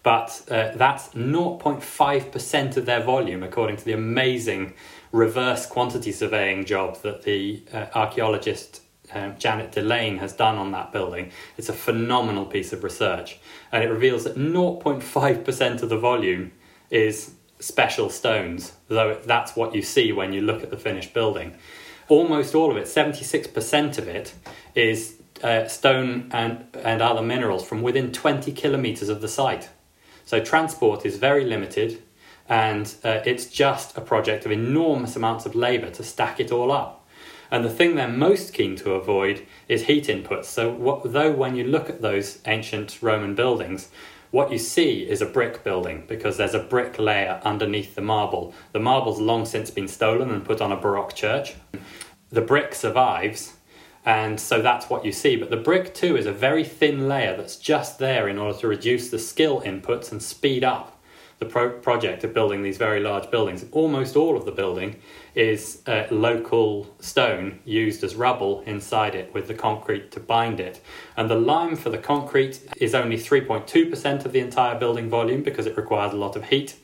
but 0.08 0.42
uh, 0.50 0.72
that's 0.76 1.10
0.5% 1.10 2.78
of 2.78 2.86
their 2.86 3.02
volume, 3.02 3.44
according 3.44 3.76
to 3.76 3.84
the 3.84 3.92
amazing 3.92 4.74
reverse 5.12 5.66
quantity 5.66 6.12
surveying 6.12 6.66
job 6.66 7.02
that 7.02 7.24
the 7.24 7.64
uh, 7.74 7.86
archaeologist 7.96 8.82
um, 9.14 9.36
Janet 9.38 9.72
DeLaine 9.72 10.20
has 10.20 10.34
done 10.34 10.58
on 10.58 10.72
that 10.72 10.92
building. 10.92 11.32
It's 11.58 11.70
a 11.70 11.74
phenomenal 11.74 12.46
piece 12.46 12.74
of 12.74 12.84
research, 12.84 13.40
and 13.72 13.84
it 13.84 13.88
reveals 13.88 14.26
that 14.26 14.36
0.5% 14.36 15.82
of 15.82 15.90
the 15.90 15.98
volume 15.98 16.52
is 16.90 17.32
special 17.60 18.10
stones, 18.10 18.74
though 18.88 19.20
that's 19.26 19.56
what 19.56 19.74
you 19.74 19.82
see 19.82 20.12
when 20.12 20.34
you 20.34 20.42
look 20.42 20.64
at 20.64 20.70
the 20.70 20.78
finished 20.78 21.14
building. 21.14 21.56
Almost 22.10 22.56
all 22.56 22.72
of 22.72 22.78
it, 22.78 22.86
76% 22.86 23.98
of 23.98 24.08
it, 24.08 24.34
is 24.76 25.16
uh, 25.44 25.68
stone 25.68 26.30
and, 26.32 26.66
and 26.84 27.02
other 27.02 27.22
minerals 27.22 27.66
from 27.66 27.82
within 27.82 28.12
20 28.12 28.52
kilometres 28.52 29.10
of 29.10 29.22
the 29.22 29.28
site. 29.28 29.70
So 30.26 30.40
transport 30.40 31.06
is 31.06 31.18
very 31.18 31.46
limited, 31.46 32.02
and 32.50 32.96
uh, 33.04 33.20
it's 33.26 33.46
just 33.46 33.98
a 33.98 34.02
project 34.02 34.46
of 34.46 34.52
enormous 34.52 35.16
amounts 35.16 35.46
of 35.46 35.56
labour 35.56 35.90
to 35.92 36.04
stack 36.04 36.40
it 36.40 36.52
all 36.52 36.72
up. 36.72 37.06
And 37.50 37.64
the 37.64 37.70
thing 37.70 37.96
they're 37.96 38.08
most 38.08 38.54
keen 38.54 38.76
to 38.78 38.92
avoid 38.92 39.46
is 39.68 39.86
heat 39.86 40.08
inputs. 40.08 40.46
So, 40.46 40.70
what, 40.70 41.14
though 41.14 41.32
when 41.32 41.56
you 41.56 41.64
look 41.64 41.90
at 41.90 42.02
those 42.02 42.40
ancient 42.46 43.02
Roman 43.02 43.36
buildings, 43.36 43.90
what 44.32 44.52
you 44.52 44.58
see 44.58 45.10
is 45.10 45.22
a 45.22 45.26
brick 45.26 45.64
building 45.64 46.04
because 46.08 46.36
there's 46.36 46.54
a 46.54 46.60
brick 46.60 47.00
layer 47.00 47.40
underneath 47.44 47.96
the 47.96 48.02
marble. 48.02 48.54
The 48.74 48.80
marble's 48.80 49.22
long 49.22 49.46
since 49.46 49.72
been 49.72 49.88
stolen 49.88 50.30
and 50.30 50.44
put 50.44 50.60
on 50.60 50.74
a 50.74 50.78
Baroque 50.78 51.16
church. 51.16 51.56
The 52.30 52.42
brick 52.42 52.76
survives, 52.76 53.54
and 54.06 54.38
so 54.38 54.62
that's 54.62 54.90
what 54.90 55.06
you 55.06 55.14
see. 55.14 55.38
But 55.38 55.50
the 55.50 55.58
brick 55.58 55.94
too 55.94 56.18
is 56.18 56.26
a 56.26 56.34
very 56.34 56.66
thin 56.66 57.08
layer 57.08 57.38
that's 57.38 57.56
just 57.56 58.00
there 58.00 58.28
in 58.28 58.38
order 58.38 58.58
to 58.60 58.68
reduce 58.68 59.10
the 59.10 59.20
skill 59.20 59.62
inputs 59.62 60.12
and 60.12 60.22
speed 60.22 60.66
up 60.66 60.97
the 61.40 61.46
pro- 61.46 61.70
project 61.70 62.24
of 62.24 62.34
building 62.34 62.64
these 62.64 62.78
very 62.78 63.00
large 63.00 63.30
buildings. 63.30 63.66
Almost 63.72 64.16
all 64.16 64.36
of 64.36 64.46
the 64.46 64.52
building 64.52 64.96
is 65.36 65.82
uh, 65.86 66.06
local 66.10 66.96
stone 67.00 67.60
used 67.64 68.04
as 68.04 68.16
rubble 68.16 68.62
inside 68.66 69.14
it 69.14 69.34
with 69.34 69.48
the 69.48 69.54
concrete 69.54 70.12
to 70.12 70.20
bind 70.20 70.60
it. 70.60 70.82
And 71.16 71.30
the 71.30 71.36
lime 71.36 71.76
for 71.76 71.90
the 71.90 71.98
concrete 71.98 72.62
is 72.78 72.96
only 72.96 73.18
3.2% 73.18 74.26
of 74.26 74.32
the 74.32 74.40
entire 74.40 74.80
building 74.80 75.10
volume 75.10 75.44
because 75.44 75.66
it 75.66 75.78
requires 75.78 76.14
a 76.14 76.18
lot 76.18 76.36
of 76.36 76.46
heat 76.46 76.76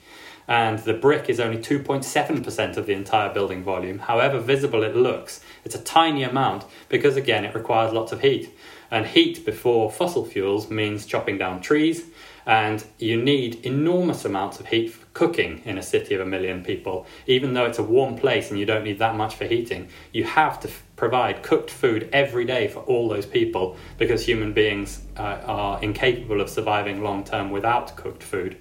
and 0.48 0.80
the 0.80 0.94
brick 0.94 1.30
is 1.30 1.40
only 1.40 1.58
2.7% 1.58 2.78
of 2.78 2.86
the 2.86 2.94
entire 2.94 3.34
building 3.34 3.64
volume. 3.64 4.00
However 4.00 4.40
visible 4.40 4.84
it 4.84 4.96
looks, 4.96 5.42
it's 5.64 5.76
a 5.76 5.80
tiny 5.80 6.24
amount 6.24 6.66
because, 6.90 7.16
again, 7.16 7.46
it 7.46 7.56
requires 7.56 7.94
lots 7.94 8.12
of 8.12 8.22
heat. 8.22 8.53
And 8.94 9.08
heat 9.08 9.44
before 9.44 9.90
fossil 9.90 10.24
fuels 10.24 10.70
means 10.70 11.08
chopping 11.08 11.40
down 11.40 11.62
trees, 11.62 12.06
and 12.46 12.86
you 13.00 13.20
need 13.20 13.66
enormous 13.66 14.24
amounts 14.24 14.60
of 14.60 14.68
heat 14.68 14.92
for 14.92 15.04
cooking 15.16 15.64
in 15.66 15.80
a 15.80 15.82
city 15.82 16.14
of 16.14 16.22
a 16.22 16.28
million 16.28 16.64
people. 16.64 17.08
Even 17.26 17.56
though 17.56 17.66
it's 17.66 17.80
a 17.80 17.84
warm 17.84 18.16
place 18.16 18.52
and 18.52 18.60
you 18.60 18.68
don't 18.68 18.84
need 18.84 19.00
that 19.00 19.16
much 19.16 19.34
for 19.34 19.46
heating, 19.46 19.90
you 20.12 20.26
have 20.26 20.60
to 20.60 20.68
f- 20.68 20.84
provide 20.96 21.42
cooked 21.42 21.72
food 21.72 22.08
every 22.14 22.46
day 22.46 22.68
for 22.68 22.82
all 22.82 23.10
those 23.10 23.26
people 23.26 23.78
because 23.98 24.24
human 24.24 24.54
beings 24.54 25.02
uh, 25.18 25.42
are 25.44 25.82
incapable 25.82 26.40
of 26.40 26.48
surviving 26.48 27.02
long 27.02 27.24
term 27.24 27.50
without 27.50 27.96
cooked 27.96 28.22
food. 28.22 28.58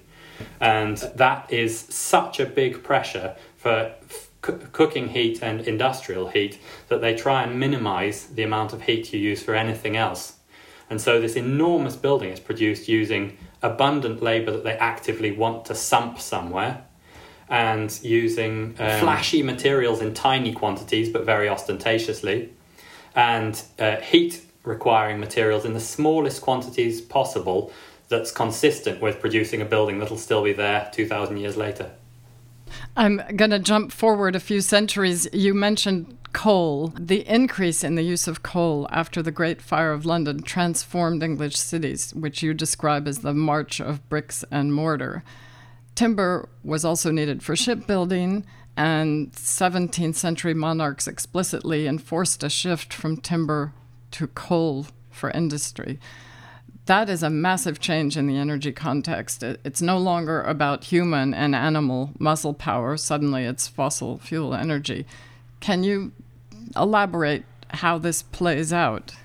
And 0.59 0.97
that 1.15 1.53
is 1.53 1.79
such 1.79 2.39
a 2.39 2.45
big 2.47 2.81
pressure 2.81 3.35
for 3.57 3.93
cooking 4.43 5.09
heat 5.09 5.41
and 5.41 5.61
industrial 5.61 6.27
heat 6.27 6.59
that 6.89 7.01
they 7.01 7.15
try 7.15 7.43
and 7.43 7.59
minimize 7.59 8.27
the 8.27 8.43
amount 8.43 8.73
of 8.73 8.83
heat 8.83 9.13
you 9.13 9.19
use 9.19 9.41
for 9.41 9.55
anything 9.55 9.97
else. 9.97 10.37
And 10.89 11.01
so 11.01 11.19
this 11.19 11.35
enormous 11.35 11.95
building 11.95 12.29
is 12.29 12.39
produced 12.39 12.87
using 12.87 13.37
abundant 13.61 14.21
labor 14.21 14.51
that 14.51 14.63
they 14.63 14.77
actively 14.77 15.31
want 15.31 15.65
to 15.65 15.75
sump 15.75 16.19
somewhere 16.19 16.83
and 17.49 17.99
using 18.03 18.75
um, 18.79 18.99
flashy 18.99 19.41
materials 19.41 20.01
in 20.01 20.13
tiny 20.13 20.53
quantities 20.53 21.09
but 21.09 21.25
very 21.25 21.47
ostentatiously 21.47 22.49
and 23.15 23.63
uh, 23.79 23.97
heat 23.97 24.45
requiring 24.63 25.19
materials 25.19 25.65
in 25.65 25.73
the 25.73 25.79
smallest 25.79 26.41
quantities 26.41 27.01
possible 27.01 27.71
that's 28.09 28.31
consistent 28.31 29.01
with 29.01 29.19
producing 29.19 29.61
a 29.61 29.65
building 29.65 29.99
that'll 29.99 30.17
still 30.17 30.43
be 30.43 30.53
there 30.53 30.89
2,000 30.93 31.37
years 31.37 31.57
later. 31.57 31.91
I'm 32.95 33.21
going 33.35 33.49
to 33.51 33.59
jump 33.59 33.91
forward 33.91 34.35
a 34.35 34.39
few 34.39 34.61
centuries. 34.61 35.27
You 35.33 35.55
mentioned 35.55 36.15
coal. 36.31 36.93
The 36.99 37.27
increase 37.27 37.83
in 37.83 37.95
the 37.95 38.03
use 38.03 38.27
of 38.27 38.43
coal 38.43 38.87
after 38.91 39.23
the 39.23 39.31
Great 39.31 39.63
Fire 39.63 39.93
of 39.93 40.05
London 40.05 40.43
transformed 40.43 41.23
English 41.23 41.57
cities, 41.57 42.13
which 42.13 42.43
you 42.43 42.53
describe 42.53 43.07
as 43.07 43.19
the 43.19 43.33
march 43.33 43.79
of 43.79 44.07
bricks 44.09 44.45
and 44.51 44.73
mortar. 44.73 45.23
Timber 45.95 46.49
was 46.63 46.85
also 46.85 47.09
needed 47.09 47.41
for 47.41 47.55
shipbuilding, 47.55 48.45
and 48.77 49.31
17th 49.31 50.15
century 50.15 50.53
monarchs 50.53 51.07
explicitly 51.07 51.87
enforced 51.87 52.43
a 52.43 52.49
shift 52.49 52.93
from 52.93 53.17
timber 53.17 53.73
to 54.11 54.27
coal 54.27 54.87
for 55.09 55.31
industry 55.31 55.99
that 56.85 57.09
is 57.09 57.23
a 57.23 57.29
massive 57.29 57.79
change 57.79 58.17
in 58.17 58.27
the 58.27 58.37
energy 58.37 58.71
context. 58.71 59.41
It's 59.43 59.81
no 59.81 59.97
longer 59.97 60.41
about 60.41 60.85
human 60.85 61.33
and 61.33 61.55
animal 61.55 62.11
muscle 62.19 62.53
power. 62.53 62.97
Suddenly 62.97 63.45
it's 63.45 63.67
fossil 63.67 64.17
fuel 64.19 64.53
energy. 64.53 65.05
Can 65.59 65.83
you 65.83 66.11
elaborate 66.75 67.45
how 67.69 67.97
this 67.97 68.21
plays 68.21 68.73
out? 68.73 69.15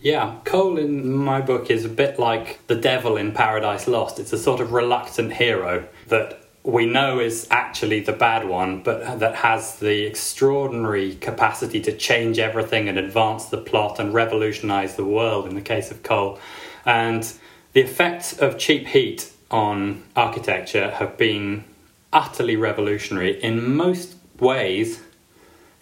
Yeah, 0.00 0.36
coal 0.44 0.78
in 0.78 1.12
my 1.12 1.42
book 1.42 1.70
is 1.70 1.84
a 1.84 1.88
bit 1.90 2.18
like 2.18 2.66
the 2.68 2.74
devil 2.74 3.18
in 3.18 3.32
Paradise 3.32 3.86
Lost. 3.86 4.18
It's 4.18 4.32
a 4.32 4.38
sort 4.38 4.60
of 4.60 4.72
reluctant 4.72 5.34
hero 5.34 5.86
that 6.08 6.39
we 6.62 6.84
know 6.84 7.18
is 7.18 7.46
actually 7.50 8.00
the 8.00 8.12
bad 8.12 8.46
one, 8.46 8.82
but 8.82 9.18
that 9.18 9.36
has 9.36 9.78
the 9.78 10.04
extraordinary 10.04 11.14
capacity 11.14 11.80
to 11.80 11.92
change 11.96 12.38
everything 12.38 12.88
and 12.88 12.98
advance 12.98 13.46
the 13.46 13.56
plot 13.56 13.98
and 13.98 14.12
revolutionize 14.12 14.96
the 14.96 15.04
world 15.04 15.46
in 15.46 15.54
the 15.54 15.62
case 15.62 15.90
of 15.90 16.02
coal. 16.02 16.38
And 16.84 17.32
the 17.72 17.80
effects 17.80 18.38
of 18.38 18.58
cheap 18.58 18.86
heat 18.88 19.32
on 19.50 20.02
architecture 20.14 20.90
have 20.90 21.16
been 21.16 21.64
utterly 22.12 22.56
revolutionary 22.56 23.42
in 23.42 23.74
most 23.74 24.16
ways 24.38 25.00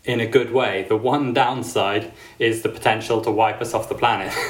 in 0.05 0.21
a 0.21 0.27
good 0.27 0.53
way. 0.53 0.87
The 0.89 0.97
one 0.97 1.35
downside 1.35 2.13
is 2.39 2.63
the 2.63 2.69
potential 2.69 3.21
to 3.23 3.31
wipe 3.31 3.61
us 3.61 3.75
off 3.75 3.89
the 3.89 3.95
planet. 3.95 4.33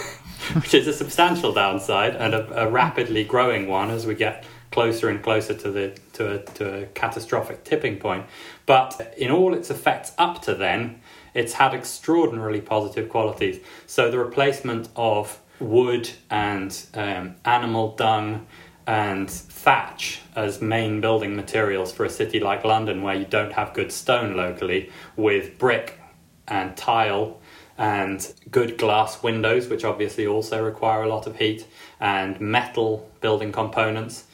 which 0.55 0.73
is 0.73 0.87
a 0.87 0.93
substantial 0.93 1.53
downside 1.53 2.15
and 2.17 2.35
a, 2.35 2.63
a 2.63 2.71
rapidly 2.71 3.25
growing 3.25 3.69
one 3.69 3.91
as 3.91 4.07
we 4.07 4.15
get 4.15 4.45
closer 4.71 5.09
and 5.09 5.23
closer 5.23 5.55
to 5.55 5.71
the 5.71 5.99
to 6.15 6.35
a, 6.35 6.39
to 6.39 6.83
a 6.83 6.87
catastrophic 6.87 7.65
tipping 7.65 7.99
point. 7.99 8.27
But 8.67 9.15
in 9.17 9.31
all 9.31 9.55
its 9.55 9.71
effects 9.71 10.13
up 10.19 10.43
to 10.43 10.55
then, 10.55 11.01
it's 11.35 11.55
had 11.55 11.75
extraordinarily 11.75 12.61
positive 12.61 13.09
qualities. 13.09 13.61
So 13.87 14.11
the 14.11 14.19
replacement 14.19 14.89
of 14.97 15.41
wood 15.61 16.11
and 16.31 16.87
um, 16.95 17.37
animal 17.45 17.95
dung 17.97 18.47
and 18.87 19.31
thatch 19.31 20.21
as 20.35 20.63
main 20.63 21.01
building 21.01 21.37
materials 21.37 21.93
for 21.93 22.07
a 22.07 22.11
city 22.11 22.41
like 22.41 22.65
London, 22.65 23.03
where 23.03 23.15
you 23.15 23.27
don't 23.27 23.53
have 23.53 23.75
good 23.75 23.93
stone 23.93 24.35
locally, 24.35 24.91
with 25.15 25.59
brick 25.59 26.01
and 26.47 26.75
tile 26.77 27.39
and 27.77 28.33
good 28.51 28.79
glass 28.79 29.23
windows, 29.23 29.69
which 29.69 29.85
obviously 29.85 30.27
also 30.27 30.65
require 30.65 31.03
a 31.03 31.09
lot 31.09 31.27
of 31.27 31.37
heat, 31.37 31.67
and 32.01 32.41
metal 32.41 33.09
building 33.21 33.53
components. 33.53 34.25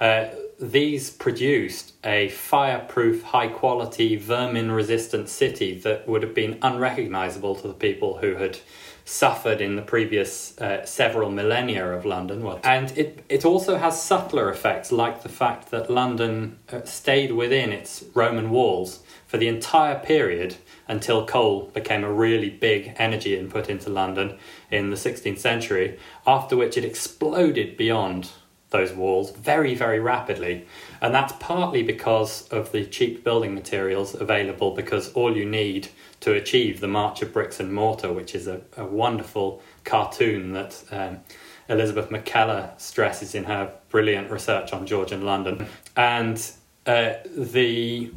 Uh, 0.00 0.28
these 0.60 1.10
produced 1.10 1.92
a 2.04 2.28
fireproof, 2.30 3.22
high 3.22 3.48
quality, 3.48 4.16
vermin 4.16 4.70
resistant 4.72 5.28
city 5.28 5.78
that 5.80 6.08
would 6.08 6.22
have 6.22 6.34
been 6.34 6.58
unrecognizable 6.62 7.54
to 7.54 7.68
the 7.68 7.74
people 7.74 8.18
who 8.18 8.34
had 8.36 8.58
suffered 9.04 9.60
in 9.60 9.76
the 9.76 9.82
previous 9.82 10.58
uh, 10.58 10.84
several 10.84 11.30
millennia 11.30 11.92
of 11.92 12.04
London. 12.04 12.44
And 12.62 12.96
it, 12.98 13.24
it 13.28 13.44
also 13.44 13.78
has 13.78 14.02
subtler 14.02 14.50
effects, 14.50 14.92
like 14.92 15.22
the 15.22 15.30
fact 15.30 15.70
that 15.70 15.90
London 15.90 16.58
uh, 16.70 16.82
stayed 16.84 17.32
within 17.32 17.72
its 17.72 18.04
Roman 18.12 18.50
walls 18.50 19.02
for 19.26 19.38
the 19.38 19.48
entire 19.48 19.98
period 19.98 20.56
until 20.88 21.24
coal 21.24 21.70
became 21.72 22.04
a 22.04 22.12
really 22.12 22.50
big 22.50 22.94
energy 22.96 23.38
input 23.38 23.70
into 23.70 23.88
London 23.88 24.36
in 24.70 24.90
the 24.90 24.96
16th 24.96 25.38
century, 25.38 25.98
after 26.26 26.56
which 26.56 26.76
it 26.76 26.84
exploded 26.84 27.76
beyond 27.76 28.30
those 28.70 28.92
walls 28.92 29.30
very, 29.30 29.74
very 29.74 30.00
rapidly. 30.00 30.66
And 31.00 31.14
that's 31.14 31.32
partly 31.40 31.82
because 31.82 32.46
of 32.48 32.72
the 32.72 32.84
cheap 32.84 33.24
building 33.24 33.54
materials 33.54 34.14
available, 34.14 34.72
because 34.74 35.12
all 35.12 35.36
you 35.36 35.46
need 35.46 35.88
to 36.20 36.32
achieve 36.32 36.80
the 36.80 36.88
March 36.88 37.22
of 37.22 37.32
Bricks 37.32 37.60
and 37.60 37.72
Mortar, 37.72 38.12
which 38.12 38.34
is 38.34 38.46
a, 38.46 38.60
a 38.76 38.84
wonderful 38.84 39.62
cartoon 39.84 40.52
that 40.52 40.82
um, 40.90 41.20
Elizabeth 41.68 42.10
McKellar 42.10 42.78
stresses 42.80 43.34
in 43.34 43.44
her 43.44 43.72
brilliant 43.88 44.30
research 44.30 44.72
on 44.72 44.86
Georgian 44.86 45.24
London. 45.24 45.66
And 45.96 46.38
uh, 46.86 47.14
the 47.36 48.10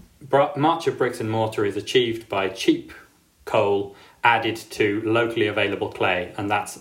March 0.56 0.88
of 0.88 0.98
Bricks 0.98 1.20
and 1.20 1.30
Mortar 1.30 1.66
is 1.66 1.78
achieved 1.78 2.28
by 2.30 2.50
cheap 2.50 2.94
coal 3.46 3.96
added 4.24 4.56
to 4.56 5.02
locally 5.02 5.48
available 5.48 5.92
clay, 5.92 6.34
and 6.38 6.50
that 6.52 6.78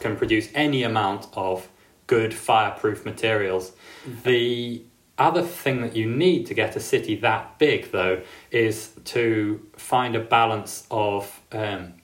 can 0.00 0.16
produce 0.16 0.48
any 0.54 0.82
amount 0.82 1.28
of 1.34 1.68
good 2.10 2.34
fireproof 2.34 3.04
materials. 3.04 3.70
The 4.24 4.82
other 5.16 5.42
thing 5.42 5.80
that 5.82 5.94
you 5.94 6.06
need 6.10 6.44
to 6.46 6.54
get 6.54 6.74
a 6.74 6.80
city 6.80 7.14
that 7.14 7.56
big, 7.60 7.92
though, 7.92 8.22
is 8.50 8.90
to 9.04 9.64
find 9.76 10.16
a 10.16 10.20
balance 10.20 10.88
of 10.90 11.40
um, 11.52 11.94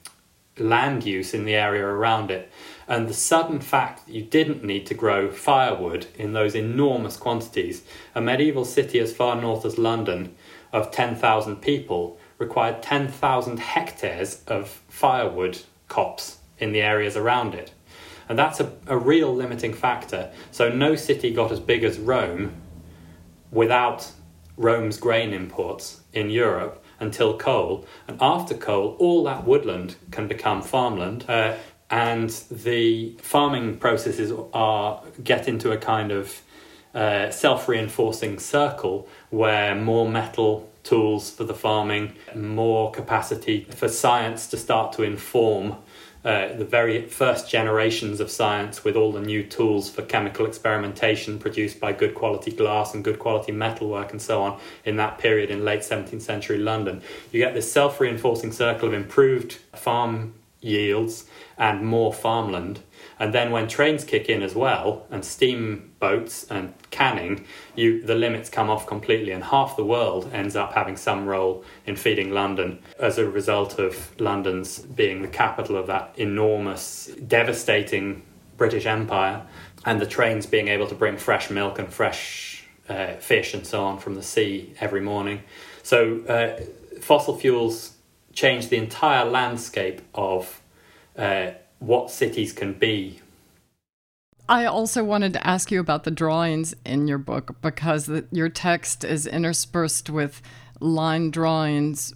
land 0.58 1.04
use 1.04 1.34
in 1.34 1.44
the 1.44 1.56
area 1.56 1.84
around 1.84 2.30
it. 2.30 2.52
And 2.86 3.08
the 3.08 3.14
sudden 3.14 3.58
fact 3.58 4.06
that 4.06 4.12
you 4.12 4.22
didn't 4.22 4.62
need 4.62 4.86
to 4.86 4.94
grow 4.94 5.28
firewood 5.28 6.06
in 6.14 6.34
those 6.34 6.54
enormous 6.54 7.16
quantities, 7.16 7.82
a 8.14 8.20
medieval 8.20 8.64
city 8.64 9.00
as 9.00 9.12
far 9.12 9.34
north 9.34 9.64
as 9.64 9.76
London 9.76 10.36
of 10.72 10.92
10,000 10.92 11.56
people 11.56 12.16
required 12.38 12.80
10,000 12.80 13.58
hectares 13.58 14.44
of 14.46 14.68
firewood 14.88 15.62
copse 15.88 16.38
in 16.60 16.70
the 16.70 16.80
areas 16.80 17.16
around 17.16 17.54
it. 17.54 17.72
And 18.28 18.38
that's 18.38 18.60
a, 18.60 18.72
a 18.86 18.96
real 18.96 19.34
limiting 19.34 19.72
factor. 19.72 20.32
So 20.50 20.68
no 20.68 20.96
city 20.96 21.32
got 21.32 21.52
as 21.52 21.60
big 21.60 21.84
as 21.84 21.98
Rome 21.98 22.52
without 23.50 24.10
Rome's 24.56 24.98
grain 24.98 25.32
imports 25.32 26.00
in 26.12 26.30
Europe 26.30 26.82
until 26.98 27.36
coal. 27.36 27.86
And 28.08 28.18
after 28.20 28.54
coal, 28.54 28.96
all 28.98 29.24
that 29.24 29.46
woodland 29.46 29.96
can 30.10 30.26
become 30.26 30.62
farmland. 30.62 31.24
Uh, 31.28 31.56
and 31.90 32.30
the 32.50 33.16
farming 33.22 33.76
processes 33.78 34.32
are 34.52 35.02
get 35.22 35.46
into 35.46 35.70
a 35.70 35.76
kind 35.76 36.10
of 36.10 36.42
uh, 36.94 37.30
self-reinforcing 37.30 38.38
circle 38.38 39.06
where 39.30 39.74
more 39.74 40.08
metal 40.08 40.72
tools 40.82 41.30
for 41.30 41.44
the 41.44 41.54
farming, 41.54 42.14
more 42.34 42.90
capacity 42.90 43.66
for 43.70 43.88
science 43.88 44.46
to 44.48 44.56
start 44.56 44.92
to 44.94 45.02
inform 45.02 45.76
uh, 46.26 46.52
the 46.56 46.64
very 46.64 47.06
first 47.06 47.48
generations 47.48 48.18
of 48.18 48.28
science 48.28 48.82
with 48.82 48.96
all 48.96 49.12
the 49.12 49.20
new 49.20 49.44
tools 49.44 49.88
for 49.88 50.02
chemical 50.02 50.44
experimentation 50.44 51.38
produced 51.38 51.78
by 51.78 51.92
good 51.92 52.16
quality 52.16 52.50
glass 52.50 52.94
and 52.94 53.04
good 53.04 53.20
quality 53.20 53.52
metalwork 53.52 54.10
and 54.10 54.20
so 54.20 54.42
on 54.42 54.58
in 54.84 54.96
that 54.96 55.18
period 55.18 55.50
in 55.52 55.64
late 55.64 55.82
17th 55.82 56.20
century 56.20 56.58
London. 56.58 57.00
You 57.30 57.38
get 57.38 57.54
this 57.54 57.70
self 57.70 58.00
reinforcing 58.00 58.50
circle 58.50 58.88
of 58.88 58.94
improved 58.94 59.52
farm 59.72 60.34
yields 60.60 61.26
and 61.58 61.86
more 61.86 62.12
farmland 62.12 62.80
and 63.18 63.32
then 63.32 63.50
when 63.50 63.66
trains 63.66 64.04
kick 64.04 64.28
in 64.28 64.42
as 64.42 64.54
well, 64.54 65.06
and 65.10 65.24
steamboats 65.24 66.44
and 66.50 66.74
canning, 66.90 67.46
you 67.74 68.02
the 68.02 68.14
limits 68.14 68.50
come 68.50 68.68
off 68.68 68.86
completely, 68.86 69.32
and 69.32 69.44
half 69.44 69.76
the 69.76 69.84
world 69.84 70.30
ends 70.32 70.54
up 70.54 70.74
having 70.74 70.96
some 70.96 71.26
role 71.26 71.64
in 71.86 71.96
feeding 71.96 72.30
London 72.30 72.78
as 72.98 73.16
a 73.18 73.28
result 73.28 73.78
of 73.78 74.18
London's 74.20 74.78
being 74.80 75.22
the 75.22 75.28
capital 75.28 75.76
of 75.76 75.86
that 75.86 76.12
enormous, 76.16 77.10
devastating 77.26 78.22
British 78.58 78.86
Empire, 78.86 79.42
and 79.86 80.00
the 80.00 80.06
trains 80.06 80.44
being 80.46 80.68
able 80.68 80.86
to 80.86 80.94
bring 80.94 81.16
fresh 81.16 81.48
milk 81.50 81.78
and 81.78 81.92
fresh 81.92 82.64
uh, 82.88 83.14
fish 83.14 83.54
and 83.54 83.66
so 83.66 83.82
on 83.82 83.98
from 83.98 84.14
the 84.14 84.22
sea 84.22 84.74
every 84.80 85.00
morning. 85.00 85.42
So 85.82 86.22
uh, 86.26 87.00
fossil 87.00 87.36
fuels 87.38 87.96
change 88.34 88.68
the 88.68 88.76
entire 88.76 89.24
landscape 89.24 90.02
of. 90.14 90.60
Uh, 91.16 91.52
what 91.78 92.10
cities 92.10 92.52
can 92.52 92.72
be. 92.72 93.20
I 94.48 94.64
also 94.64 95.02
wanted 95.02 95.32
to 95.32 95.46
ask 95.46 95.70
you 95.70 95.80
about 95.80 96.04
the 96.04 96.10
drawings 96.10 96.74
in 96.84 97.08
your 97.08 97.18
book 97.18 97.56
because 97.62 98.06
the, 98.06 98.26
your 98.30 98.48
text 98.48 99.04
is 99.04 99.26
interspersed 99.26 100.08
with 100.08 100.40
line 100.78 101.30
drawings 101.30 102.14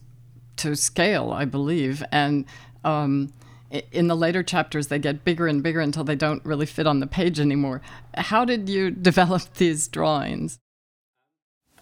to 0.59 0.77
scale, 0.77 1.33
I 1.33 1.45
believe. 1.45 2.05
And 2.13 2.45
um, 2.85 3.33
in 3.91 4.07
the 4.07 4.17
later 4.17 4.43
chapters, 4.43 4.87
they 4.87 4.99
get 4.99 5.25
bigger 5.25 5.49
and 5.49 5.63
bigger 5.63 5.81
until 5.81 6.05
they 6.05 6.15
don't 6.15 6.45
really 6.45 6.67
fit 6.67 6.87
on 6.87 7.01
the 7.01 7.07
page 7.07 7.41
anymore. 7.41 7.83
How 8.17 8.45
did 8.45 8.69
you 8.69 8.91
develop 9.11 9.55
these 9.55 9.89
drawings? 9.89 10.59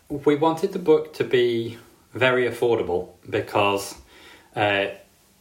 We 0.08 0.36
wanted 0.36 0.72
the 0.72 0.78
book 0.78 1.12
to 1.14 1.24
be 1.24 1.76
very 2.14 2.48
affordable 2.48 3.10
because 3.28 3.96
uh, 4.56 4.86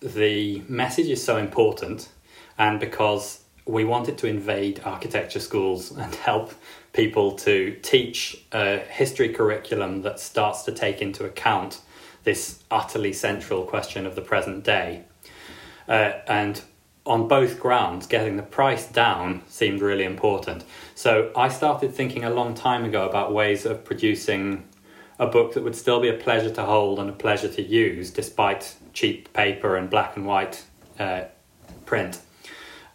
the 0.01 0.61
message 0.67 1.07
is 1.07 1.23
so 1.23 1.37
important 1.37 2.09
and 2.57 2.79
because 2.79 3.43
we 3.67 3.83
wanted 3.83 4.17
to 4.19 4.27
invade 4.27 4.81
architecture 4.85 5.39
schools 5.39 5.91
and 5.97 6.15
help 6.15 6.53
people 6.93 7.33
to 7.33 7.77
teach 7.81 8.45
a 8.51 8.77
history 8.77 9.29
curriculum 9.29 10.01
that 10.01 10.19
starts 10.19 10.63
to 10.63 10.71
take 10.71 11.01
into 11.01 11.25
account 11.25 11.81
this 12.23 12.63
utterly 12.71 13.13
central 13.13 13.63
question 13.63 14.05
of 14.05 14.15
the 14.15 14.21
present 14.21 14.63
day. 14.63 15.03
Uh, 15.87 16.13
and 16.27 16.61
on 17.05 17.27
both 17.27 17.59
grounds, 17.59 18.05
getting 18.05 18.35
the 18.35 18.43
price 18.43 18.85
down 18.87 19.41
seemed 19.47 19.81
really 19.81 20.03
important. 20.03 20.65
So 20.93 21.31
I 21.37 21.47
started 21.47 21.93
thinking 21.93 22.25
a 22.25 22.29
long 22.29 22.53
time 22.53 22.83
ago 22.83 23.07
about 23.07 23.33
ways 23.33 23.65
of 23.65 23.85
producing 23.85 24.67
a 25.19 25.27
book 25.27 25.53
that 25.53 25.63
would 25.63 25.75
still 25.75 26.01
be 26.01 26.09
a 26.09 26.13
pleasure 26.13 26.49
to 26.49 26.63
hold 26.63 26.99
and 26.99 27.09
a 27.09 27.13
pleasure 27.13 27.47
to 27.47 27.61
use, 27.61 28.11
despite 28.11 28.75
cheap 28.91 29.31
paper 29.31 29.77
and 29.77 29.89
black 29.89 30.17
and 30.17 30.25
white 30.25 30.65
uh, 30.99 31.23
print 31.85 32.19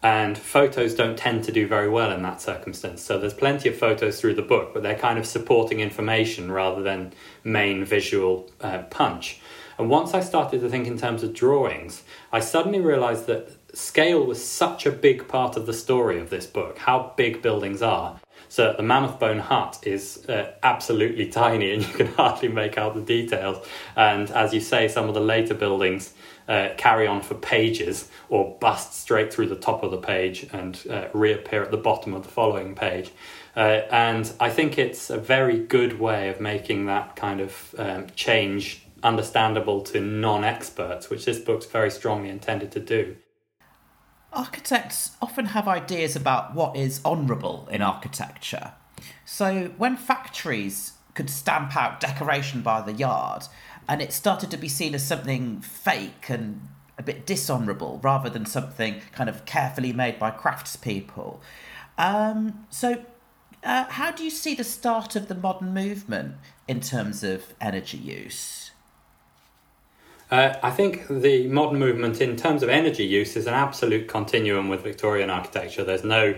and 0.03 0.37
photos 0.37 0.93
don't 0.93 1.17
tend 1.17 1.45
to 1.45 1.51
do 1.51 1.65
very 1.65 1.87
well 1.89 2.11
in 2.11 2.21
that 2.23 2.41
circumstance. 2.41 3.01
So 3.01 3.17
there's 3.17 3.33
plenty 3.33 3.69
of 3.69 3.77
photos 3.77 4.19
through 4.19 4.35
the 4.35 4.41
book, 4.41 4.73
but 4.73 4.83
they're 4.83 4.99
kind 4.99 5.17
of 5.17 5.25
supporting 5.25 5.79
information 5.79 6.51
rather 6.51 6.83
than 6.83 7.13
main 7.45 7.85
visual 7.85 8.51
uh, 8.59 8.79
punch. 8.89 9.39
And 9.77 9.89
once 9.89 10.13
I 10.13 10.19
started 10.19 10.59
to 10.61 10.69
think 10.69 10.87
in 10.87 10.97
terms 10.97 11.23
of 11.23 11.33
drawings, 11.33 12.03
I 12.33 12.41
suddenly 12.41 12.81
realized 12.81 13.27
that 13.27 13.49
scale 13.73 14.23
was 14.25 14.43
such 14.43 14.85
a 14.85 14.91
big 14.91 15.27
part 15.27 15.55
of 15.55 15.65
the 15.65 15.73
story 15.73 16.19
of 16.19 16.29
this 16.29 16.45
book, 16.45 16.77
how 16.79 17.13
big 17.15 17.41
buildings 17.41 17.81
are. 17.81 18.19
So 18.49 18.73
the 18.77 18.83
Mammoth 18.83 19.19
Bone 19.19 19.39
Hut 19.39 19.79
is 19.83 20.25
uh, 20.29 20.51
absolutely 20.61 21.27
tiny 21.29 21.73
and 21.73 21.81
you 21.81 21.93
can 21.93 22.07
hardly 22.07 22.49
make 22.49 22.77
out 22.77 22.93
the 22.93 23.01
details. 23.01 23.65
And 23.95 24.29
as 24.31 24.53
you 24.53 24.59
say, 24.59 24.89
some 24.89 25.07
of 25.07 25.15
the 25.15 25.21
later 25.21 25.53
buildings 25.53 26.13
uh, 26.47 26.69
carry 26.77 27.07
on 27.07 27.21
for 27.21 27.35
pages 27.35 28.09
or 28.29 28.57
bust 28.59 28.93
straight 28.93 29.33
through 29.33 29.47
the 29.47 29.55
top 29.55 29.83
of 29.83 29.91
the 29.91 29.97
page 29.97 30.47
and 30.51 30.81
uh, 30.89 31.07
reappear 31.13 31.63
at 31.63 31.71
the 31.71 31.77
bottom 31.77 32.13
of 32.13 32.23
the 32.23 32.29
following 32.29 32.75
page. 32.75 33.11
Uh, 33.55 33.81
and 33.91 34.31
I 34.39 34.49
think 34.49 34.77
it's 34.77 35.09
a 35.09 35.17
very 35.17 35.59
good 35.59 35.99
way 35.99 36.29
of 36.29 36.41
making 36.41 36.87
that 36.87 37.15
kind 37.15 37.39
of 37.39 37.75
um, 37.77 38.07
change 38.15 38.85
understandable 39.03 39.81
to 39.81 39.99
non 39.99 40.43
experts, 40.43 41.09
which 41.09 41.25
this 41.25 41.39
book's 41.39 41.65
very 41.65 41.91
strongly 41.91 42.29
intended 42.29 42.71
to 42.71 42.79
do. 42.79 43.17
Architects 44.31 45.11
often 45.21 45.47
have 45.47 45.67
ideas 45.67 46.15
about 46.15 46.55
what 46.55 46.75
is 46.75 47.01
honourable 47.05 47.67
in 47.71 47.83
architecture. 47.83 48.71
So 49.25 49.71
when 49.77 49.95
factories 49.95 50.93
could 51.13 51.29
stamp 51.29 51.75
out 51.75 51.99
decoration 51.99 52.61
by 52.61 52.81
the 52.81 52.93
yard, 52.93 53.43
and 53.87 54.01
it 54.01 54.11
started 54.11 54.51
to 54.51 54.57
be 54.57 54.67
seen 54.67 54.95
as 54.95 55.05
something 55.05 55.61
fake 55.61 56.29
and 56.29 56.67
a 56.97 57.03
bit 57.03 57.25
dishonourable 57.25 57.99
rather 58.03 58.29
than 58.29 58.45
something 58.45 59.01
kind 59.11 59.29
of 59.29 59.45
carefully 59.45 59.93
made 59.93 60.19
by 60.19 60.31
craftspeople. 60.31 61.39
Um, 61.97 62.65
so, 62.69 63.03
uh, 63.63 63.85
how 63.85 64.11
do 64.11 64.23
you 64.23 64.29
see 64.29 64.55
the 64.55 64.63
start 64.63 65.15
of 65.15 65.27
the 65.27 65.35
modern 65.35 65.73
movement 65.73 66.35
in 66.67 66.81
terms 66.81 67.23
of 67.23 67.53
energy 67.61 67.97
use? 67.97 68.71
Uh, 70.29 70.57
I 70.63 70.71
think 70.71 71.07
the 71.07 71.47
modern 71.47 71.79
movement, 71.79 72.19
in 72.19 72.35
terms 72.35 72.63
of 72.63 72.69
energy 72.69 73.05
use, 73.05 73.35
is 73.35 73.45
an 73.45 73.53
absolute 73.53 74.07
continuum 74.07 74.67
with 74.67 74.81
Victorian 74.81 75.29
architecture. 75.29 75.83
There's 75.83 76.03
no 76.03 76.35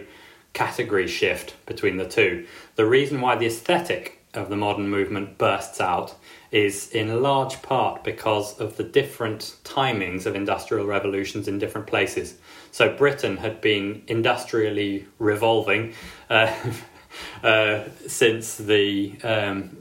category 0.54 1.08
shift 1.08 1.56
between 1.66 1.98
the 1.98 2.08
two. 2.08 2.46
The 2.76 2.86
reason 2.86 3.22
why 3.22 3.36
the 3.36 3.46
aesthetic 3.46 4.20
of 4.34 4.50
the 4.50 4.58
modern 4.58 4.90
movement 4.90 5.38
bursts 5.38 5.80
out 5.80 6.16
is 6.56 6.88
in 6.92 7.22
large 7.22 7.62
part 7.62 8.02
because 8.02 8.58
of 8.62 8.78
the 8.78 8.84
different 8.84 9.58
timings 9.66 10.26
of 10.26 10.36
industrial 10.38 10.86
revolutions 10.86 11.50
in 11.50 11.60
different 11.60 11.86
places. 11.86 12.36
So 12.72 12.96
Britain 12.96 13.36
had 13.36 13.60
been 13.60 14.04
industrially 14.08 15.06
revolving 15.20 15.94
uh, 16.30 16.56
uh, 17.44 17.84
since 18.08 18.56
the 18.56 19.18
um, 19.22 19.76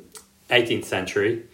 18th 0.50 0.84
century, 0.84 1.44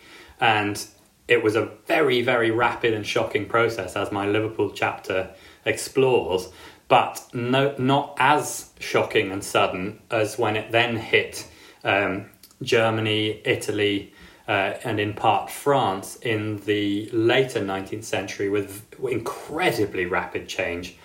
and 0.40 0.82
it 1.28 1.44
was 1.44 1.54
a 1.54 1.66
very, 1.86 2.22
very 2.22 2.50
rapid 2.50 2.94
and 2.94 3.06
shocking 3.06 3.44
process, 3.44 3.96
as 3.96 4.10
my 4.10 4.26
Liverpool 4.26 4.70
chapter 4.70 5.34
explores, 5.66 6.48
but 6.88 7.22
no, 7.34 7.74
not 7.76 8.16
as 8.18 8.70
shocking 8.78 9.30
and 9.32 9.44
sudden 9.44 10.00
as 10.10 10.38
when 10.38 10.56
it 10.56 10.72
then 10.72 10.96
hit 10.96 11.46
um, 11.84 12.30
Germany, 12.62 13.42
Italy, 13.44 14.14
uh, 14.50 14.76
and 14.82 14.98
in 14.98 15.14
part 15.14 15.48
France 15.48 16.16
in 16.16 16.56
the 16.66 17.08
later 17.12 17.60
19th 17.60 18.02
century 18.02 18.48
with 18.48 18.84
incredibly 19.08 20.06
rapid 20.06 20.48
change. 20.48 20.96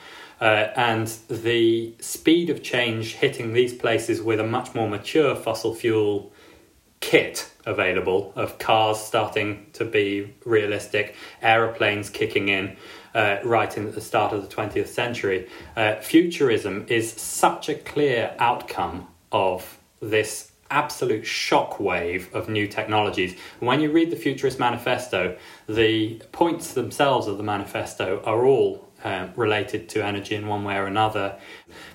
Uh, 0.41 0.67
and 0.75 1.07
the 1.29 1.93
speed 1.99 2.49
of 2.49 2.63
change 2.63 3.13
hitting 3.13 3.53
these 3.53 3.71
places 3.71 4.19
with 4.19 4.39
a 4.39 4.43
much 4.43 4.73
more 4.73 4.89
mature 4.89 5.35
fossil 5.35 5.75
fuel 5.75 6.33
kit 7.01 7.51
available 7.67 8.33
of 8.35 8.57
cars 8.57 8.99
starting 8.99 9.67
to 9.73 9.85
be 9.85 10.33
realistic, 10.43 11.15
aeroplanes 11.43 12.09
kicking 12.09 12.49
in 12.49 12.75
uh, 13.13 13.37
right 13.43 13.77
in 13.77 13.87
at 13.87 13.93
the 13.93 14.01
start 14.01 14.33
of 14.33 14.41
the 14.41 14.53
20th 14.53 14.87
century. 14.87 15.47
Uh, 15.75 15.95
futurism 15.97 16.83
is 16.89 17.11
such 17.13 17.69
a 17.69 17.75
clear 17.75 18.35
outcome 18.39 19.07
of 19.31 19.77
this 20.01 20.51
absolute 20.69 21.23
shockwave 21.23 22.33
of 22.33 22.49
new 22.49 22.67
technologies. 22.67 23.35
When 23.59 23.81
you 23.81 23.91
read 23.91 24.09
the 24.09 24.15
Futurist 24.15 24.59
Manifesto, 24.59 25.37
the 25.67 26.21
points 26.31 26.73
themselves 26.73 27.27
of 27.27 27.37
the 27.37 27.43
manifesto 27.43 28.21
are 28.25 28.45
all 28.45 28.89
uh, 29.03 29.27
related 29.35 29.87
to 29.89 30.03
energy 30.03 30.35
in 30.35 30.47
one 30.47 30.63
way 30.63 30.75
or 30.75 30.85
another. 30.85 31.37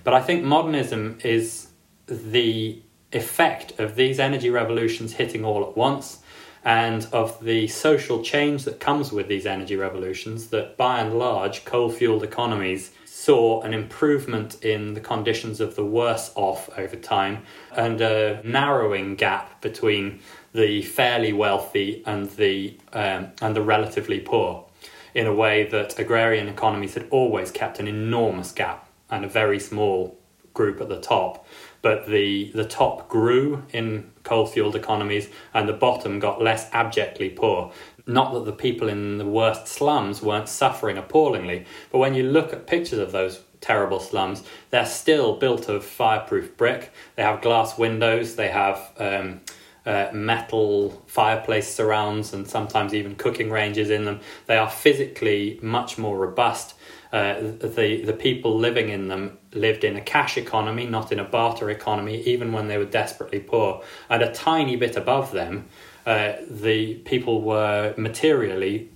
But 0.04 0.14
I 0.14 0.20
think 0.20 0.44
modernism 0.44 1.18
is 1.24 1.68
the 2.06 2.80
effect 3.12 3.78
of 3.80 3.96
these 3.96 4.20
energy 4.20 4.50
revolutions 4.50 5.14
hitting 5.14 5.44
all 5.44 5.68
at 5.68 5.76
once 5.76 6.20
and 6.64 7.06
of 7.12 7.42
the 7.42 7.66
social 7.68 8.22
change 8.22 8.64
that 8.64 8.78
comes 8.80 9.10
with 9.10 9.28
these 9.28 9.46
energy 9.46 9.76
revolutions 9.76 10.48
that 10.48 10.76
by 10.76 11.00
and 11.00 11.18
large 11.18 11.64
coal 11.64 11.90
fueled 11.90 12.22
economies 12.22 12.92
saw 13.20 13.60
an 13.60 13.74
improvement 13.74 14.64
in 14.64 14.94
the 14.94 15.00
conditions 15.00 15.60
of 15.60 15.76
the 15.76 15.84
worse 15.84 16.32
off 16.36 16.70
over 16.78 16.96
time 16.96 17.42
and 17.72 18.00
a 18.00 18.40
narrowing 18.44 19.14
gap 19.14 19.60
between 19.60 20.18
the 20.54 20.80
fairly 20.80 21.30
wealthy 21.30 22.02
and 22.06 22.30
the 22.30 22.74
um, 22.94 23.28
and 23.42 23.54
the 23.54 23.60
relatively 23.60 24.18
poor 24.20 24.64
in 25.12 25.26
a 25.26 25.34
way 25.34 25.68
that 25.68 25.98
agrarian 25.98 26.48
economies 26.48 26.94
had 26.94 27.06
always 27.10 27.50
kept 27.50 27.78
an 27.78 27.86
enormous 27.86 28.52
gap 28.52 28.88
and 29.10 29.22
a 29.22 29.28
very 29.28 29.60
small 29.60 30.16
group 30.54 30.80
at 30.80 30.88
the 30.88 31.00
top 31.00 31.46
but 31.82 32.06
the 32.06 32.50
the 32.54 32.64
top 32.64 33.06
grew 33.08 33.62
in 33.70 34.10
coal 34.22 34.46
fueled 34.46 34.76
economies 34.76 35.28
and 35.54 35.68
the 35.68 35.72
bottom 35.72 36.18
got 36.18 36.42
less 36.42 36.68
abjectly 36.72 37.30
poor. 37.30 37.72
Not 38.10 38.32
that 38.34 38.44
the 38.44 38.52
people 38.52 38.88
in 38.88 39.18
the 39.18 39.26
worst 39.26 39.68
slums 39.68 40.20
weren't 40.20 40.48
suffering 40.48 40.98
appallingly, 40.98 41.64
but 41.92 41.98
when 41.98 42.14
you 42.14 42.24
look 42.24 42.52
at 42.52 42.66
pictures 42.66 42.98
of 42.98 43.12
those 43.12 43.40
terrible 43.60 44.00
slums, 44.00 44.42
they're 44.70 44.84
still 44.84 45.36
built 45.36 45.68
of 45.68 45.84
fireproof 45.84 46.56
brick. 46.56 46.92
They 47.14 47.22
have 47.22 47.40
glass 47.40 47.78
windows, 47.78 48.34
they 48.34 48.48
have 48.48 48.92
um, 48.98 49.42
uh, 49.86 50.08
metal 50.12 51.02
fireplace 51.06 51.72
surrounds, 51.72 52.32
and 52.32 52.48
sometimes 52.48 52.94
even 52.94 53.14
cooking 53.14 53.50
ranges 53.50 53.90
in 53.90 54.04
them. 54.04 54.20
They 54.46 54.56
are 54.56 54.70
physically 54.70 55.60
much 55.62 55.96
more 55.96 56.18
robust 56.18 56.74
uh, 57.12 57.40
the 57.40 58.02
the 58.04 58.12
people 58.12 58.56
living 58.56 58.88
in 58.88 59.08
them 59.08 59.38
lived 59.52 59.82
in 59.82 59.96
a 59.96 60.00
cash 60.00 60.36
economy, 60.36 60.86
not 60.86 61.10
in 61.10 61.18
a 61.18 61.24
barter 61.24 61.68
economy, 61.70 62.22
even 62.22 62.52
when 62.52 62.68
they 62.68 62.78
were 62.78 62.84
desperately 62.84 63.40
poor. 63.40 63.82
And 64.08 64.22
a 64.22 64.32
tiny 64.32 64.76
bit 64.76 64.96
above 64.96 65.32
them, 65.32 65.68
uh, 66.10 66.38
the 66.50 66.94
people 67.04 67.40
were 67.40 67.94
materially 67.96 68.88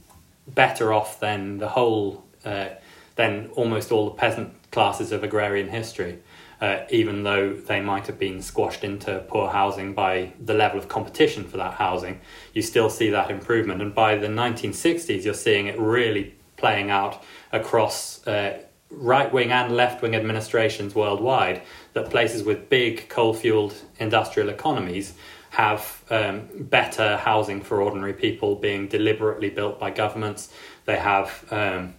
better 0.49 0.93
off 0.93 1.21
than 1.21 1.59
the 1.59 1.69
whole, 1.69 2.25
uh, 2.45 2.71
than 3.15 3.49
almost 3.55 3.93
all 3.93 4.07
the 4.07 4.17
peasant 4.17 4.53
classes 4.73 5.13
of 5.13 5.23
agrarian 5.23 5.69
history. 5.69 6.19
Uh, 6.61 6.81
even 6.91 7.23
though 7.23 7.53
they 7.53 7.81
might 7.81 8.09
have 8.09 8.19
been 8.19 8.43
squashed 8.43 8.83
into 8.83 9.25
poor 9.29 9.49
housing 9.49 9.95
by 9.95 10.33
the 10.45 10.55
level 10.55 10.77
of 10.77 10.89
competition 10.89 11.45
for 11.45 11.57
that 11.57 11.75
housing, 11.75 12.21
you 12.53 12.63
still 12.63 12.91
see 12.91 13.11
that 13.11 13.31
improvement. 13.31 13.81
And 13.81 13.95
by 13.95 14.17
the 14.17 14.27
1960s, 14.27 15.25
you're 15.25 15.35
seeing 15.35 15.69
it 15.69 15.79
really 15.79 16.35
playing 16.57 16.91
out 16.91 17.23
across 17.53 18.27
uh, 18.27 18.59
right 18.91 19.33
wing 19.33 19.53
and 19.53 19.77
left 19.77 20.03
wing 20.03 20.17
administrations 20.17 20.97
worldwide 20.97 21.63
that 21.93 22.11
places 22.11 22.43
with 22.43 22.69
big 22.69 23.09
coal 23.09 23.35
fueled 23.35 23.75
industrial 24.01 24.49
economies 24.49 25.15
have 25.55 26.03
um, 26.11 26.49
better 26.53 27.17
housing 27.17 27.61
for 27.61 27.81
ordinary 27.81 28.13
people 28.13 28.57
being 28.57 28.89
deliberately 28.89 29.51
built 29.51 29.79
by 29.79 29.91
governments. 29.91 30.53
They 30.85 30.97
have 30.97 31.45
um, 31.51 31.95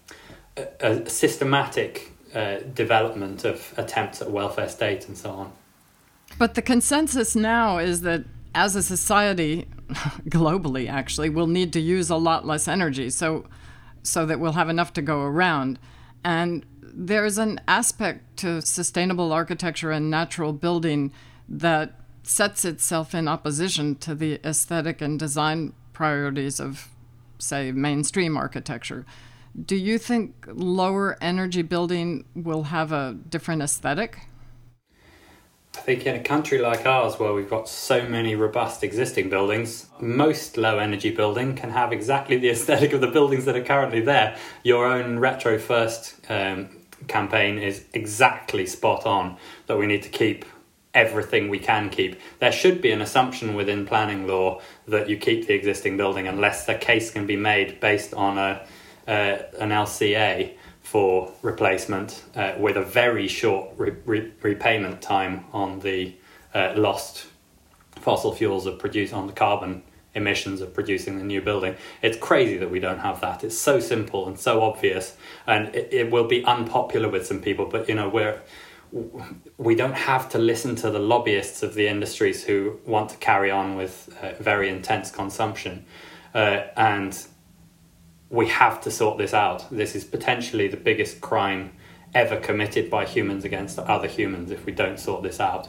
a, 0.58 0.68
a, 0.82 1.10
systematic 1.10 2.12
uh, 2.34 2.58
development 2.74 3.46
of 3.46 3.74
attempts 3.78 4.22
at 4.22 4.30
welfare 4.30 4.68
state 4.68 5.08
and 5.08 5.18
so 5.18 5.30
on. 5.32 5.54
But 6.38 6.56
the 6.56 6.62
consensus 6.62 7.34
now 7.34 7.78
is 7.78 8.02
that 8.02 8.26
as 8.54 8.76
a 8.76 8.84
society, 8.84 9.68
globally 10.30 10.90
actually, 10.90 11.30
we'll 11.30 11.48
need 11.48 11.72
to 11.74 11.80
use 11.80 12.10
a 12.10 12.18
lot 12.18 12.46
less 12.46 12.68
energy. 12.68 13.10
So 13.10 13.46
so 14.04 14.26
that 14.26 14.40
we'll 14.40 14.54
have 14.54 14.70
enough 14.70 14.94
to 14.94 15.02
go 15.02 15.22
around. 15.22 15.80
And 16.24 16.66
there's 16.82 17.38
an 17.38 17.60
aspect 17.68 18.38
to 18.38 18.62
sustainable 18.62 19.32
architecture 19.32 19.92
and 19.92 20.10
natural 20.10 20.54
building 20.54 21.12
that 21.48 22.00
sets 22.28 22.66
itself 22.66 23.14
in 23.14 23.28
opposition 23.28 23.96
to 23.96 24.16
the 24.16 24.40
aesthetic 24.44 25.02
and 25.02 25.20
design 25.20 25.74
priorities 25.94 26.60
of, 26.60 26.90
say, 27.38 27.72
mainstream 27.72 28.36
architecture. 28.38 29.06
Do 29.66 29.76
you 29.76 29.98
think 29.98 30.46
lower 30.48 31.18
energy 31.22 31.62
building 31.62 32.26
will 32.36 32.64
have 32.64 32.92
a 32.92 33.16
different 33.30 33.62
aesthetic? 33.62 34.28
I 35.78 35.82
think 35.82 36.06
in 36.06 36.16
a 36.16 36.24
country 36.24 36.58
like 36.58 36.86
ours, 36.86 37.20
where 37.20 37.34
we've 37.34 37.50
got 37.50 37.68
so 37.68 38.08
many 38.08 38.36
robust 38.36 38.84
existing 38.84 39.30
buildings, 39.30 39.88
most 40.00 40.58
low 40.58 40.80
energy 40.80 41.12
building 41.12 41.56
can 41.56 41.72
have 41.72 41.92
exactly 41.92 42.38
the 42.38 42.50
aesthetic 42.56 42.94
of 42.94 43.02
the 43.02 43.08
buildings 43.08 43.46
that 43.46 43.56
are 43.56 43.64
currently 43.64 44.02
there. 44.02 44.38
Your 44.64 44.86
own 44.86 45.20
RetroFirst 45.20 46.32
um, 46.32 46.70
campaign 47.08 47.60
is 47.60 47.86
exactly 47.94 48.66
spot 48.66 49.06
on 49.06 49.38
that 49.68 49.78
we 49.78 49.86
need 49.86 50.04
to 50.04 50.10
keep 50.10 50.46
everything 50.96 51.50
we 51.50 51.60
can 51.60 51.90
keep. 51.90 52.20
There 52.40 52.52
should 52.52 52.82
be 52.82 52.90
an 52.92 53.02
assumption 53.02 53.54
within 53.54 53.86
planning 53.86 54.26
law 54.26 54.62
that 54.88 55.08
you 55.10 55.18
keep 55.18 55.46
the 55.46 55.54
existing 55.54 55.98
building 55.98 56.28
unless 56.28 56.66
the 56.66 56.76
case 56.76 57.12
can 57.12 57.28
be 57.28 57.36
made 57.36 57.80
based 57.80 58.14
on 58.14 58.38
a 58.40 58.66
uh, 59.08 59.38
an 59.60 59.70
LCA 59.70 60.54
for 60.82 61.32
replacement 61.44 62.24
uh, 62.36 62.54
with 62.58 62.76
a 62.76 62.82
very 62.82 63.28
short 63.28 63.70
re- 63.78 63.94
re- 64.06 64.32
repayment 64.42 65.00
time 65.00 65.46
on 65.54 65.80
the 65.82 66.16
uh, 66.56 66.74
lost 66.76 67.28
fossil 67.98 68.34
fuels 68.34 68.66
of 68.66 68.80
produce 68.80 69.14
on 69.14 69.28
the 69.28 69.34
carbon 69.34 69.84
emissions 70.16 70.62
of 70.62 70.74
producing 70.74 71.18
the 71.18 71.24
new 71.24 71.42
building. 71.42 71.76
It's 72.02 72.18
crazy 72.18 72.58
that 72.58 72.72
we 72.72 72.80
don't 72.80 73.00
have 73.00 73.22
that. 73.22 73.44
It's 73.44 73.58
so 73.58 73.80
simple 73.80 74.28
and 74.28 74.40
so 74.40 74.62
obvious, 74.62 75.18
and 75.46 75.76
it, 75.76 75.90
it 75.92 76.12
will 76.12 76.28
be 76.28 76.44
unpopular 76.46 77.10
with 77.10 77.28
some 77.28 77.42
people. 77.42 77.66
But 77.66 77.90
you 77.90 77.96
know, 77.96 78.10
we're 78.10 78.40
we 79.58 79.76
don't 79.76 79.94
have 79.94 80.30
to 80.30 80.38
listen 80.38 80.76
to 80.78 80.92
the 80.92 81.00
lobbyists 81.00 81.64
of 81.64 81.74
the 81.74 81.88
industries 81.88 82.44
who 82.44 82.80
want 82.86 83.10
to 83.10 83.18
carry 83.18 83.52
on 83.52 83.76
with 83.76 84.16
uh, 84.22 84.34
very 84.42 84.70
intense 84.70 85.12
consumption, 85.12 85.86
uh, 86.34 86.64
and 86.76 87.28
we 88.30 88.48
have 88.48 88.82
to 88.82 88.92
sort 88.92 89.18
this 89.18 89.34
out. 89.34 89.70
This 89.70 89.96
is 89.96 90.04
potentially 90.04 90.68
the 90.68 90.78
biggest 90.78 91.22
crime 91.22 91.72
ever 92.14 92.38
committed 92.38 92.90
by 92.90 93.06
humans 93.06 93.44
against 93.44 93.78
other 93.78 94.08
humans 94.08 94.50
if 94.50 94.66
we 94.66 94.72
don't 94.72 95.00
sort 95.00 95.22
this 95.22 95.40
out 95.40 95.68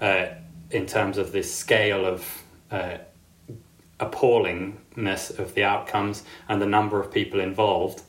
uh, 0.00 0.26
in 0.70 0.86
terms 0.86 1.18
of 1.18 1.32
this 1.32 1.54
scale 1.54 2.04
of 2.04 2.42
uh, 2.70 2.98
appallingness 4.00 5.38
of 5.38 5.54
the 5.54 5.62
outcomes 5.62 6.24
and 6.48 6.60
the 6.60 6.66
number 6.66 7.00
of 7.00 7.12
people 7.12 7.40
involved. 7.40 8.02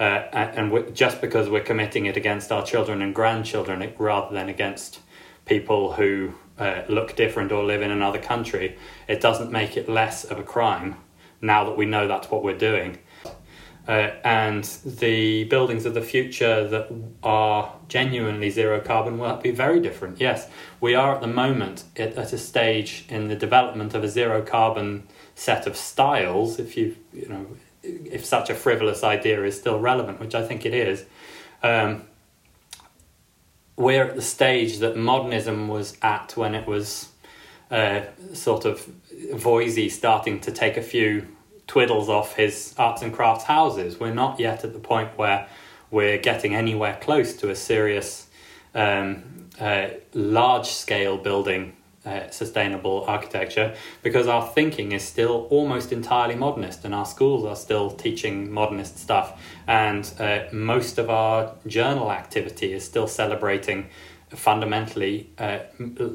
Uh, 0.00 0.26
and, 0.32 0.94
just 0.94 1.20
because 1.20 1.50
we're 1.50 1.62
committing 1.62 2.06
it 2.06 2.16
against 2.16 2.50
our 2.50 2.64
children 2.64 3.02
and 3.02 3.14
grandchildren 3.14 3.92
rather 3.98 4.34
than 4.34 4.48
against 4.48 5.00
people 5.44 5.92
who 5.92 6.32
uh, 6.58 6.82
look 6.88 7.14
different 7.16 7.52
or 7.52 7.62
live 7.62 7.82
in 7.82 7.90
another 7.90 8.18
country, 8.18 8.78
it 9.08 9.20
doesn't 9.20 9.52
make 9.52 9.76
it 9.76 9.90
less 9.90 10.24
of 10.24 10.38
a 10.38 10.42
crime 10.42 10.96
now 11.42 11.64
that 11.64 11.76
we 11.76 11.84
know 11.84 12.08
that's 12.08 12.30
what 12.30 12.42
we're 12.42 12.56
doing. 12.56 12.98
Uh, 13.86 14.10
and 14.24 14.64
the 14.84 15.44
buildings 15.44 15.84
of 15.84 15.94
the 15.94 16.02
future 16.02 16.66
that 16.68 16.88
are 17.22 17.74
genuinely 17.88 18.48
zero 18.48 18.80
carbon 18.80 19.18
will 19.18 19.36
be 19.36 19.50
very 19.50 19.80
different. 19.80 20.20
Yes, 20.20 20.48
we 20.80 20.94
are 20.94 21.14
at 21.14 21.20
the 21.20 21.26
moment 21.26 21.84
at, 21.96 22.14
at 22.14 22.32
a 22.32 22.38
stage 22.38 23.04
in 23.08 23.28
the 23.28 23.36
development 23.36 23.94
of 23.94 24.04
a 24.04 24.08
zero 24.08 24.42
carbon 24.42 25.06
set 25.34 25.66
of 25.66 25.76
styles. 25.76 26.58
If 26.58 26.76
you 26.76 26.96
you 27.12 27.28
know 27.28 27.46
if 27.82 28.24
such 28.24 28.50
a 28.50 28.54
frivolous 28.54 29.02
idea 29.02 29.42
is 29.44 29.58
still 29.58 29.78
relevant, 29.78 30.20
which 30.20 30.34
I 30.34 30.46
think 30.46 30.66
it 30.66 30.74
is. 30.74 31.04
Um, 31.62 32.04
we're 33.76 34.04
at 34.04 34.16
the 34.16 34.22
stage 34.22 34.78
that 34.78 34.96
modernism 34.96 35.68
was 35.68 35.96
at 36.02 36.36
when 36.36 36.54
it 36.54 36.66
was 36.66 37.08
uh, 37.70 38.02
sort 38.34 38.64
of 38.64 38.86
Voysey 39.32 39.90
starting 39.90 40.40
to 40.40 40.52
take 40.52 40.76
a 40.76 40.82
few 40.82 41.26
twiddles 41.66 42.08
off 42.08 42.34
his 42.34 42.74
arts 42.76 43.00
and 43.00 43.12
crafts 43.12 43.44
houses. 43.44 43.98
We're 43.98 44.12
not 44.12 44.40
yet 44.40 44.64
at 44.64 44.72
the 44.72 44.78
point 44.78 45.16
where 45.16 45.48
we're 45.90 46.18
getting 46.18 46.54
anywhere 46.54 46.98
close 47.00 47.34
to 47.36 47.50
a 47.50 47.56
serious 47.56 48.26
um, 48.74 49.48
uh, 49.58 49.88
large 50.12 50.66
scale 50.66 51.16
building 51.16 51.76
uh, 52.06 52.30
sustainable 52.30 53.04
architecture 53.06 53.74
because 54.02 54.26
our 54.26 54.46
thinking 54.54 54.92
is 54.92 55.02
still 55.02 55.46
almost 55.50 55.92
entirely 55.92 56.34
modernist 56.34 56.84
and 56.84 56.94
our 56.94 57.04
schools 57.04 57.44
are 57.44 57.56
still 57.56 57.90
teaching 57.90 58.50
modernist 58.50 58.98
stuff 58.98 59.38
and 59.66 60.12
uh, 60.18 60.40
most 60.50 60.96
of 60.98 61.10
our 61.10 61.54
journal 61.66 62.10
activity 62.10 62.72
is 62.72 62.84
still 62.84 63.06
celebrating 63.06 63.86
fundamentally 64.30 65.28
uh, 65.38 65.58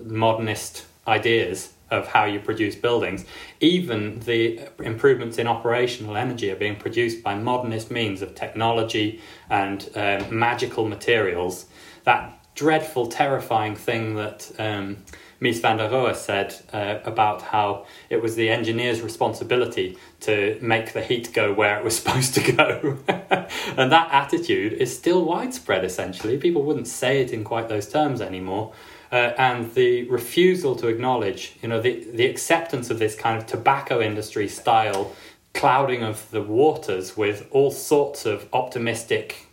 modernist 0.05 0.85
ideas 1.07 1.73
of 1.91 2.07
how 2.07 2.25
you 2.25 2.39
produce 2.39 2.75
buildings. 2.75 3.25
Even 3.59 4.19
the 4.21 4.59
improvements 4.79 5.37
in 5.37 5.47
operational 5.47 6.17
energy 6.17 6.49
are 6.49 6.55
being 6.55 6.75
produced 6.75 7.23
by 7.23 7.35
modernist 7.35 7.91
means 7.91 8.21
of 8.21 8.33
technology 8.33 9.21
and 9.49 9.89
um, 9.95 10.37
magical 10.37 10.87
materials. 10.87 11.67
That 12.03 12.39
dreadful, 12.55 13.07
terrifying 13.07 13.75
thing 13.75 14.15
that 14.15 14.51
um, 14.57 14.97
Mies 15.41 15.59
van 15.59 15.77
der 15.77 15.89
Rohe 15.89 16.15
said 16.15 16.55
uh, 16.71 16.99
about 17.03 17.41
how 17.41 17.85
it 18.09 18.21
was 18.21 18.35
the 18.35 18.49
engineer's 18.49 19.01
responsibility 19.01 19.97
to 20.21 20.57
make 20.61 20.93
the 20.93 21.01
heat 21.01 21.33
go 21.33 21.53
where 21.53 21.77
it 21.77 21.83
was 21.83 21.97
supposed 22.01 22.33
to 22.35 22.51
go. 22.51 22.97
and 23.07 23.91
that 23.91 24.09
attitude 24.11 24.73
is 24.73 24.95
still 24.95 25.25
widespread, 25.25 25.83
essentially. 25.83 26.37
People 26.37 26.63
wouldn't 26.63 26.87
say 26.87 27.21
it 27.21 27.31
in 27.31 27.43
quite 27.43 27.69
those 27.69 27.87
terms 27.89 28.21
anymore. 28.21 28.73
Uh, 29.11 29.33
and 29.37 29.73
the 29.75 30.03
refusal 30.09 30.75
to 30.75 30.87
acknowledge, 30.87 31.55
you 31.61 31.69
know, 31.69 31.79
the, 31.79 32.05
the 32.13 32.25
acceptance 32.25 32.89
of 32.89 32.99
this 32.99 33.15
kind 33.15 33.37
of 33.37 33.45
tobacco 33.45 34.01
industry 34.01 34.47
style 34.47 35.11
clouding 35.53 36.03
of 36.03 36.29
the 36.31 36.41
waters 36.41 37.15
with 37.15 37.47
all 37.51 37.71
sorts 37.71 38.25
of 38.25 38.47
optimistic 38.51 39.47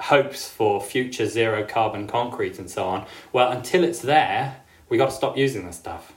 hopes 0.00 0.48
for 0.48 0.80
future 0.80 1.26
zero 1.26 1.64
carbon 1.64 2.06
concrete 2.06 2.58
and 2.58 2.70
so 2.70 2.84
on. 2.84 3.06
Well, 3.32 3.50
until 3.50 3.82
it's 3.82 4.00
there, 4.00 4.60
we 4.88 4.96
got 4.96 5.06
to 5.06 5.16
stop 5.16 5.36
using 5.36 5.66
this 5.66 5.76
stuff, 5.76 6.12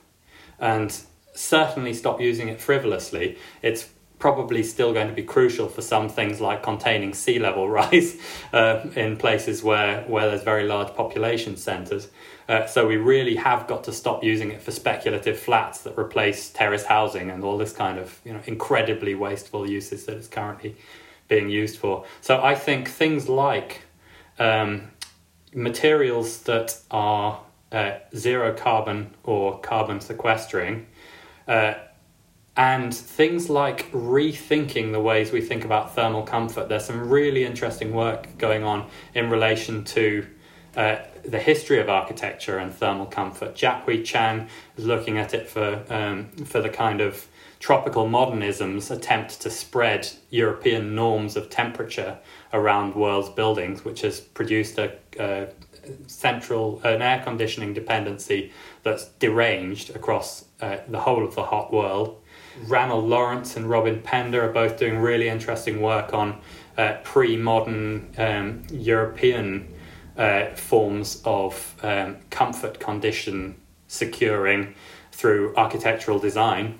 and 0.60 0.95
certainly 1.34 1.93
stop 1.93 2.19
using 2.19 2.49
it 2.49 2.60
frivolously. 2.60 3.38
It's 3.62 3.89
probably 4.19 4.62
still 4.63 4.93
going 4.93 5.08
to 5.08 5.13
be 5.13 5.23
crucial 5.23 5.69
for 5.69 5.82
some 5.82 6.10
things 6.10 6.41
like 6.41 6.62
containing 6.62 7.13
sea 7.13 7.39
level 7.39 7.69
rise 7.79 8.17
uh, 8.53 8.86
in 8.95 9.17
places 9.17 9.63
where, 9.63 10.01
where 10.03 10.27
there's 10.27 10.43
very 10.43 10.65
large 10.65 10.93
population 10.93 11.55
centres. 11.55 12.10
Uh, 12.49 12.65
so 12.65 12.86
we 12.86 12.97
really 12.97 13.36
have 13.36 13.67
got 13.67 13.84
to 13.86 13.93
stop 13.93 14.23
using 14.23 14.51
it 14.51 14.62
for 14.62 14.71
speculative 14.71 15.39
flats 15.39 15.82
that 15.82 15.97
replace 15.97 16.49
terrace 16.49 16.86
housing 16.86 17.29
and 17.29 17.43
all 17.43 17.58
this 17.58 17.71
kind 17.71 17.97
of 17.97 18.19
you 18.25 18.34
know 18.34 18.41
incredibly 18.45 19.15
wasteful 19.15 19.69
uses 19.69 20.05
that 20.05 20.17
it's 20.17 20.27
currently 20.27 20.75
being 21.27 21.49
used 21.49 21.77
for. 21.77 22.05
So 22.21 22.41
I 22.41 22.55
think 22.55 22.89
things 22.89 23.29
like 23.29 23.84
um, 24.39 24.89
materials 25.53 26.41
that 26.43 26.77
are 26.89 27.39
uh, 27.71 27.91
zero 28.15 28.53
carbon 28.53 29.15
or 29.23 29.60
carbon 29.60 29.99
sequestering, 29.99 30.88
uh, 31.47 31.73
and 32.58 32.93
things 32.93 33.49
like 33.49 33.91
rethinking 33.91 34.91
the 34.91 34.99
ways 34.99 35.32
we 35.32 35.41
think 35.41 35.63
about 35.63 35.95
thermal 35.95 36.23
comfort. 36.23 36.67
There's 36.67 36.86
some 36.86 37.10
really 37.10 37.45
interesting 37.45 37.93
work 37.93 38.38
going 38.38 38.63
on 38.63 38.88
in 39.13 39.29
relation 39.29 39.84
to 39.86 40.25
uh, 40.75 40.97
the 41.23 41.39
history 41.39 41.79
of 41.79 41.89
architecture 41.89 42.58
and 42.58 42.73
thermal 42.73 43.05
comfort. 43.05 43.55
Jiat-Hwee 43.55 44.03
Chang 44.05 44.47
is 44.77 44.86
looking 44.86 45.17
at 45.17 45.34
it 45.34 45.49
for 45.49 45.84
um, 45.89 46.29
for 46.45 46.62
the 46.62 46.69
kind 46.69 47.01
of 47.01 47.27
tropical 47.60 48.08
modernism's 48.08 48.89
attempt 48.89 49.41
to 49.41 49.49
spread 49.49 50.08
European 50.29 50.95
norms 50.95 51.36
of 51.36 51.49
temperature 51.49 52.17
around 52.53 52.95
world's 52.95 53.29
buildings, 53.29 53.84
which 53.84 54.01
has 54.01 54.21
produced 54.21 54.77
a, 54.77 54.93
a 55.19 55.47
central 56.08 56.82
an 56.84 57.02
air 57.02 57.21
conditioning 57.23 57.73
dependency 57.73 58.52
that's 58.84 59.06
deranged 59.19 59.95
across 59.95 60.45
uh, 60.62 60.78
the 60.88 60.99
whole 60.99 61.25
of 61.25 61.36
the 61.36 61.43
hot 61.43 61.71
world. 61.73 62.21
Ranald 62.67 63.06
Lawrence 63.06 63.56
and 63.56 63.69
Robyn 63.69 64.02
Pender 64.02 64.49
are 64.49 64.52
both 64.52 64.78
doing 64.78 64.97
really 64.97 65.30
interesting 65.30 65.82
work 65.82 66.13
on 66.13 66.41
uh, 66.78 66.97
pre-modern 67.04 68.13
um, 68.17 68.63
European 68.71 69.67
uh, 70.17 70.47
forms 70.56 71.21
of 71.25 71.75
um, 71.84 72.17
comfort 72.30 72.80
condition 72.80 73.56
securing 73.88 74.75
through 75.12 75.54
architectural 75.56 76.19
design. 76.19 76.78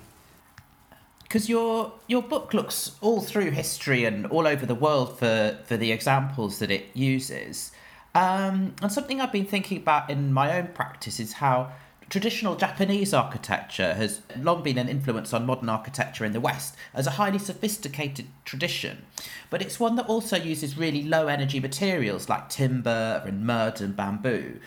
Because 1.22 1.48
your 1.48 1.92
your 2.08 2.22
book 2.22 2.52
looks 2.52 2.96
all 3.00 3.20
through 3.20 3.52
history 3.52 4.04
and 4.04 4.26
all 4.26 4.46
over 4.46 4.66
the 4.66 4.74
world 4.74 5.18
for, 5.18 5.58
for 5.64 5.76
the 5.76 5.92
examples 5.92 6.58
that 6.58 6.70
it 6.70 6.86
uses. 6.92 7.72
Um, 8.14 8.74
and 8.82 8.90
something 8.90 9.20
I've 9.20 9.32
been 9.32 9.46
thinking 9.46 9.78
about 9.78 10.10
in 10.10 10.32
my 10.32 10.58
own 10.58 10.68
practice 10.68 11.20
is 11.20 11.34
how 11.34 11.72
traditional 12.08 12.56
Japanese 12.56 13.14
architecture 13.14 13.94
has 13.94 14.20
long 14.36 14.64
been 14.64 14.78
an 14.78 14.88
influence 14.88 15.32
on 15.32 15.46
modern 15.46 15.68
architecture 15.68 16.24
in 16.24 16.32
the 16.32 16.40
West 16.40 16.74
as 16.92 17.06
a 17.06 17.12
highly 17.12 17.38
sophisticated 17.38 18.26
tradition. 18.44 19.06
But 19.48 19.62
it's 19.62 19.78
one 19.78 19.94
that 19.94 20.06
also 20.06 20.36
uses 20.36 20.76
really 20.76 21.04
low 21.04 21.28
energy 21.28 21.60
materials 21.60 22.28
like 22.28 22.48
timber 22.48 23.22
and 23.24 23.46
mud 23.46 23.80
and 23.80 23.96
bamboo, 23.96 24.58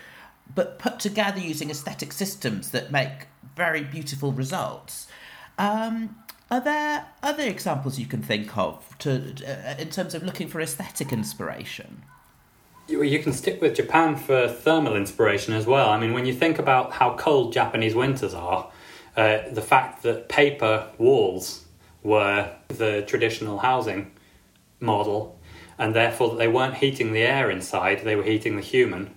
but 0.56 0.80
put 0.80 1.00
together 1.00 1.40
using 1.40 1.70
aesthetic 1.70 2.14
systems 2.14 2.72
that 2.72 2.94
make 2.94 3.28
very 3.58 3.84
beautiful 3.84 4.32
results. 4.32 5.08
Um, 5.58 6.16
are 6.50 6.62
there 6.62 7.08
other 7.22 7.44
examples 7.44 8.00
you 8.00 8.06
can 8.06 8.22
think 8.22 8.58
of 8.58 8.98
to, 9.00 9.34
uh, 9.46 9.76
in 9.78 9.90
terms 9.90 10.16
of 10.16 10.24
looking 10.24 10.48
for 10.48 10.62
aesthetic 10.62 11.12
inspiration? 11.12 12.04
You 12.88 13.20
can 13.20 13.34
stick 13.34 13.62
with 13.62 13.76
Japan 13.76 14.16
for 14.16 14.48
thermal 14.48 14.96
inspiration 14.96 15.54
as 15.54 15.66
well. 15.66 15.90
I 15.90 16.00
mean, 16.00 16.14
when 16.14 16.26
you 16.26 16.34
think 16.34 16.60
about 16.60 16.94
how 16.94 17.16
cold 17.16 17.54
Japanese 17.54 17.96
winters 17.96 18.34
are, 18.34 18.70
uh, 19.16 19.40
the 19.52 19.62
fact 19.62 20.04
that 20.04 20.28
paper 20.28 20.88
walls 20.98 21.66
were 22.02 22.54
the 22.68 23.04
traditional 23.08 23.60
housing 23.60 24.12
model, 24.80 25.40
and 25.78 25.96
therefore 25.96 26.32
that 26.32 26.38
they 26.38 26.48
weren't 26.48 26.76
heating 26.76 27.14
the 27.14 27.22
air 27.22 27.50
inside, 27.50 28.04
they 28.04 28.16
were 28.16 28.24
heating 28.24 28.56
the 28.58 28.62
human, 28.62 29.16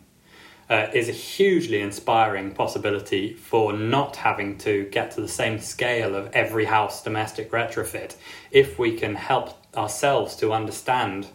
uh, 0.71 0.89
is 0.93 1.09
a 1.09 1.13
hugely 1.13 1.81
inspiring 1.81 2.53
possibility 2.53 3.35
for 3.35 3.73
not 3.73 4.17
having 4.17 4.59
to 4.59 4.85
get 4.91 5.11
to 5.13 5.21
the 5.21 5.29
same 5.29 5.61
scale 5.61 6.15
of 6.15 6.29
every 6.33 6.65
house 6.65 7.03
domestic 7.03 7.51
retrofit 7.51 8.17
if 8.51 8.79
we 8.79 8.97
can 8.97 9.15
help 9.15 9.55
ourselves 9.77 10.35
to 10.37 10.53
understand 10.53 11.29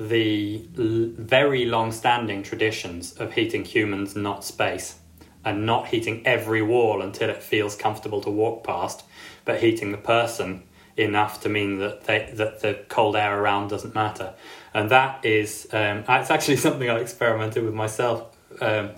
the 0.00 0.66
l- 0.78 1.10
very 1.18 1.66
long 1.66 1.92
standing 1.92 2.42
traditions 2.42 3.12
of 3.12 3.34
heating 3.34 3.64
humans, 3.64 4.16
not 4.16 4.44
space, 4.44 4.98
and 5.44 5.66
not 5.66 5.88
heating 5.88 6.26
every 6.26 6.62
wall 6.62 7.02
until 7.02 7.28
it 7.28 7.42
feels 7.42 7.76
comfortable 7.76 8.20
to 8.22 8.30
walk 8.30 8.64
past, 8.64 9.04
but 9.44 9.60
heating 9.60 9.92
the 9.92 9.98
person 9.98 10.62
enough 10.96 11.42
to 11.42 11.48
mean 11.48 11.78
that 11.78 12.04
they, 12.04 12.30
that 12.34 12.60
the 12.60 12.80
cold 12.88 13.14
air 13.14 13.40
around 13.40 13.68
doesn't 13.68 13.94
matter. 13.94 14.32
And 14.72 14.90
that 14.90 15.24
is, 15.24 15.68
um, 15.72 16.04
it's 16.08 16.30
actually 16.30 16.56
something 16.68 16.88
I 16.88 16.98
experimented 16.98 17.64
with 17.64 17.74
myself. 17.74 18.36
Um, 18.60 18.90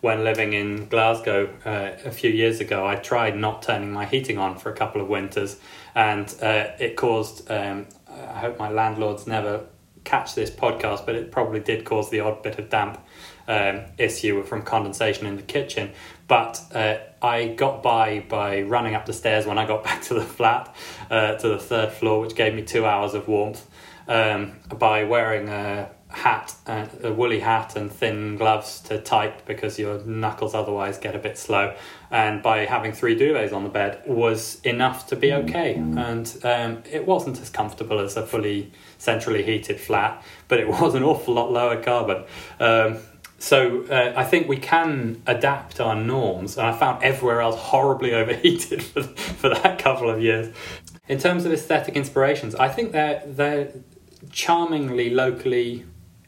when 0.00 0.24
living 0.24 0.52
in 0.52 0.88
Glasgow 0.88 1.48
uh, 1.64 1.92
a 2.04 2.10
few 2.10 2.30
years 2.30 2.60
ago, 2.60 2.86
I 2.86 2.96
tried 2.96 3.36
not 3.36 3.62
turning 3.62 3.92
my 3.92 4.04
heating 4.04 4.38
on 4.38 4.58
for 4.58 4.70
a 4.70 4.74
couple 4.74 5.00
of 5.00 5.08
winters, 5.08 5.58
and 5.94 6.32
uh, 6.42 6.68
it 6.78 6.96
caused. 6.96 7.50
Um, 7.50 7.86
I 8.08 8.40
hope 8.40 8.58
my 8.58 8.70
landlords 8.70 9.26
never 9.26 9.64
catch 10.06 10.34
this 10.34 10.50
podcast, 10.50 11.04
but 11.04 11.14
it 11.14 11.30
probably 11.30 11.60
did 11.60 11.84
cause 11.84 12.08
the 12.08 12.20
odd 12.20 12.42
bit 12.42 12.58
of 12.58 12.70
damp 12.70 12.98
um, 13.48 13.82
issue 13.98 14.42
from 14.42 14.62
condensation 14.62 15.26
in 15.26 15.36
the 15.36 15.42
kitchen. 15.42 15.90
But 16.28 16.62
uh, 16.74 16.98
I 17.20 17.48
got 17.48 17.82
by 17.82 18.20
by 18.20 18.62
running 18.62 18.94
up 18.94 19.04
the 19.04 19.12
stairs 19.12 19.44
when 19.44 19.58
I 19.58 19.66
got 19.66 19.84
back 19.88 20.02
to 20.04 20.14
the 20.14 20.22
flat, 20.22 20.74
uh, 21.10 21.34
to 21.34 21.48
the 21.48 21.58
third 21.58 21.92
floor, 21.92 22.20
which 22.20 22.34
gave 22.34 22.54
me 22.54 22.62
two 22.62 22.86
hours 22.86 23.12
of 23.12 23.28
warmth, 23.28 23.66
um, 24.08 24.52
by 24.78 25.04
wearing 25.04 25.48
a 25.48 25.90
hat, 26.08 26.54
uh, 26.66 26.86
a 27.02 27.12
woolly 27.12 27.40
hat, 27.40 27.76
and 27.76 27.90
thin 27.90 28.36
gloves 28.36 28.80
to 28.80 29.00
type 29.00 29.44
because 29.44 29.78
your 29.78 29.98
knuckles 30.04 30.54
otherwise 30.54 30.98
get 30.98 31.14
a 31.14 31.18
bit 31.18 31.36
slow. 31.36 31.74
And 32.10 32.42
by 32.42 32.64
having 32.66 32.92
three 32.92 33.18
duvets 33.18 33.52
on 33.52 33.64
the 33.64 33.68
bed 33.68 34.02
was 34.06 34.60
enough 34.62 35.08
to 35.08 35.16
be 35.16 35.32
okay. 35.32 35.74
And 35.74 36.38
um, 36.44 36.82
it 36.90 37.06
wasn't 37.06 37.40
as 37.40 37.50
comfortable 37.50 37.98
as 37.98 38.16
a 38.16 38.24
fully 38.24 38.72
centrally 38.98 39.42
heated 39.42 39.80
flat, 39.80 40.22
but 40.48 40.60
it 40.60 40.68
was 40.68 40.94
an 40.94 41.02
awful 41.02 41.34
lot 41.34 41.50
lower 41.50 41.82
carbon. 41.82 42.24
Um, 42.60 42.98
so 43.38 43.84
uh, 43.90 44.14
I 44.16 44.24
think 44.24 44.48
we 44.48 44.56
can 44.56 45.22
adapt 45.26 45.78
our 45.80 45.94
norms, 45.94 46.56
and 46.56 46.66
I 46.66 46.72
found 46.72 47.02
everywhere 47.02 47.42
else 47.42 47.56
horribly 47.56 48.14
overheated 48.20 48.82
for, 48.82 49.02
for 49.02 49.50
that 49.50 49.78
couple 49.78 50.08
of 50.08 50.22
years. 50.22 50.54
In 51.08 51.18
terms 51.18 51.44
of 51.44 51.52
aesthetic 51.52 51.94
inspirations, 51.96 52.54
I 52.54 52.68
think 52.68 52.92
they're 52.92 53.22
they're 53.26 53.72
charmingly 54.30 55.10
locally 55.10 55.84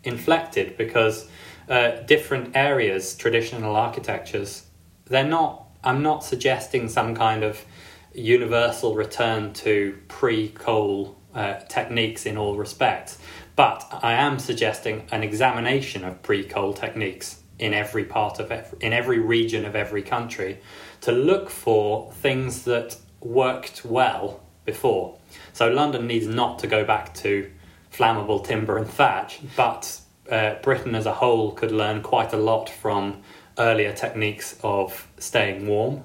inflected 0.08 0.76
because 0.76 1.28
uh, 1.68 1.90
different 2.06 2.56
areas, 2.56 3.14
traditional 3.14 3.76
architectures, 3.76 4.64
they're 5.06 5.24
not. 5.24 5.66
I'm 5.84 6.02
not 6.02 6.24
suggesting 6.24 6.88
some 6.88 7.14
kind 7.14 7.44
of 7.44 7.64
universal 8.12 8.96
return 8.96 9.52
to 9.52 9.96
pre-coal 10.08 11.16
uh, 11.34 11.60
techniques 11.68 12.26
in 12.26 12.36
all 12.36 12.56
respects, 12.56 13.18
but 13.54 13.86
I 14.02 14.14
am 14.14 14.40
suggesting 14.40 15.06
an 15.12 15.22
examination 15.22 16.04
of 16.04 16.20
pre-coal 16.22 16.72
techniques 16.72 17.42
in 17.58 17.74
every 17.74 18.04
part 18.04 18.40
of 18.40 18.50
every, 18.50 18.78
in 18.80 18.92
every 18.92 19.18
region 19.20 19.64
of 19.64 19.76
every 19.76 20.02
country 20.02 20.58
to 21.02 21.12
look 21.12 21.48
for 21.48 22.12
things 22.12 22.64
that 22.64 22.96
worked 23.20 23.84
well 23.84 24.40
before. 24.64 25.16
So 25.52 25.68
London 25.68 26.06
needs 26.06 26.26
not 26.26 26.58
to 26.60 26.66
go 26.66 26.84
back 26.84 27.14
to 27.14 27.50
flammable 27.92 28.44
timber 28.44 28.77
and 28.77 28.88
thatch, 28.88 29.40
but 29.57 30.01
uh, 30.31 30.55
Britain 30.62 30.94
as 30.94 31.07
a 31.07 31.14
whole 31.14 31.53
could 31.53 31.72
learn 31.72 32.03
quite 32.03 32.33
a 32.33 32.37
lot 32.37 32.68
from 32.68 33.22
earlier 33.59 33.92
techniques 33.92 34.59
of 34.62 35.09
staying 35.18 35.66
warm. 35.66 36.05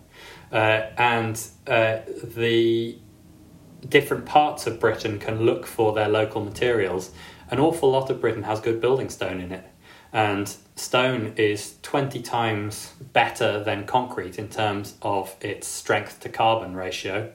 Uh, 0.51 0.87
and 0.97 1.47
uh, 1.67 1.97
the 2.35 2.97
different 3.87 4.25
parts 4.25 4.67
of 4.67 4.79
Britain 4.79 5.19
can 5.19 5.41
look 5.41 5.65
for 5.65 5.93
their 5.93 6.07
local 6.07 6.43
materials. 6.43 7.11
An 7.49 7.59
awful 7.59 7.91
lot 7.91 8.09
of 8.09 8.21
Britain 8.21 8.43
has 8.43 8.59
good 8.59 8.79
building 8.79 9.09
stone 9.09 9.41
in 9.41 9.51
it. 9.51 9.65
And 10.11 10.55
stone 10.75 11.33
is 11.37 11.75
20 11.81 12.21
times 12.21 12.93
better 13.13 13.63
than 13.63 13.85
concrete 13.85 14.37
in 14.37 14.47
terms 14.47 14.95
of 15.01 15.35
its 15.41 15.67
strength 15.67 16.19
to 16.21 16.29
carbon 16.29 16.75
ratio, 16.75 17.31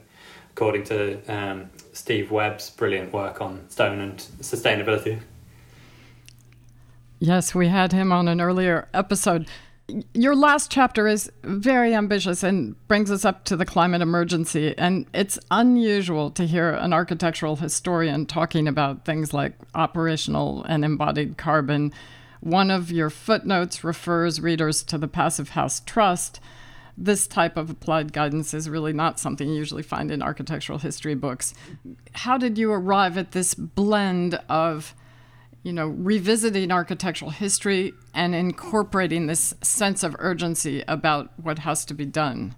according 0.51 0.85
to 0.85 1.19
um, 1.27 1.69
Steve 1.93 2.31
Webb's 2.31 2.69
brilliant 2.69 3.13
work 3.13 3.41
on 3.41 3.69
stone 3.69 3.99
and 3.99 4.17
sustainability. 4.41 5.19
Yes, 7.19 7.53
we 7.53 7.67
had 7.67 7.91
him 7.91 8.11
on 8.11 8.27
an 8.27 8.39
earlier 8.39 8.87
episode. 8.93 9.47
Your 10.13 10.35
last 10.35 10.71
chapter 10.71 11.07
is 11.07 11.31
very 11.43 11.93
ambitious 11.93 12.43
and 12.43 12.75
brings 12.87 13.11
us 13.11 13.25
up 13.25 13.43
to 13.45 13.57
the 13.57 13.65
climate 13.65 14.01
emergency. 14.01 14.77
And 14.77 15.05
it's 15.13 15.37
unusual 15.51 16.31
to 16.31 16.45
hear 16.45 16.69
an 16.71 16.93
architectural 16.93 17.57
historian 17.57 18.25
talking 18.25 18.67
about 18.67 19.03
things 19.03 19.33
like 19.33 19.53
operational 19.75 20.63
and 20.63 20.85
embodied 20.85 21.37
carbon. 21.37 21.91
One 22.39 22.71
of 22.71 22.91
your 22.91 23.09
footnotes 23.09 23.83
refers 23.83 24.39
readers 24.39 24.83
to 24.83 24.97
the 24.97 25.07
Passive 25.09 25.49
House 25.49 25.81
Trust. 25.85 26.39
This 27.01 27.27
type 27.27 27.55
of 27.55 27.69
applied 27.69 28.11
guidance 28.11 28.53
is 28.53 28.69
really 28.69 28.91
not 28.91 29.19
something 29.19 29.47
you 29.47 29.55
usually 29.55 29.83
find 29.83 30.11
in 30.11 30.21
architectural 30.21 30.79
history 30.79 31.15
books. 31.15 31.53
How 32.11 32.37
did 32.37 32.57
you 32.57 32.73
arrive 32.73 33.17
at 33.17 33.31
this 33.31 33.55
blend 33.55 34.35
of 34.49 34.93
you 35.63 35.73
know, 35.73 35.87
revisiting 35.87 36.71
architectural 36.71 37.31
history 37.31 37.93
and 38.13 38.33
incorporating 38.33 39.27
this 39.27 39.53
sense 39.61 40.03
of 40.03 40.15
urgency 40.19 40.83
about 40.87 41.31
what 41.41 41.59
has 41.59 41.83
to 41.85 41.93
be 41.93 42.05
done? 42.05 42.55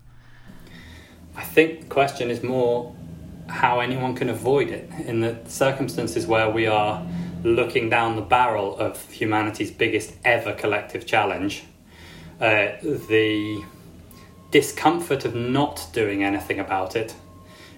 I 1.35 1.43
think 1.43 1.81
the 1.81 1.85
question 1.87 2.29
is 2.29 2.43
more 2.43 2.95
how 3.47 3.79
anyone 3.79 4.15
can 4.15 4.29
avoid 4.29 4.69
it 4.69 4.89
in 5.05 5.21
the 5.21 5.37
circumstances 5.45 6.27
where 6.27 6.49
we 6.49 6.67
are 6.67 7.05
looking 7.43 7.89
down 7.89 8.15
the 8.15 8.21
barrel 8.21 8.77
of 8.77 9.09
humanity's 9.09 9.71
biggest 9.71 10.13
ever 10.23 10.53
collective 10.53 11.05
challenge. 11.05 11.63
Uh, 12.39 12.73
the 12.81 13.63
discomfort 14.51 15.25
of 15.25 15.33
not 15.33 15.87
doing 15.93 16.23
anything 16.23 16.59
about 16.59 16.95
it 16.95 17.15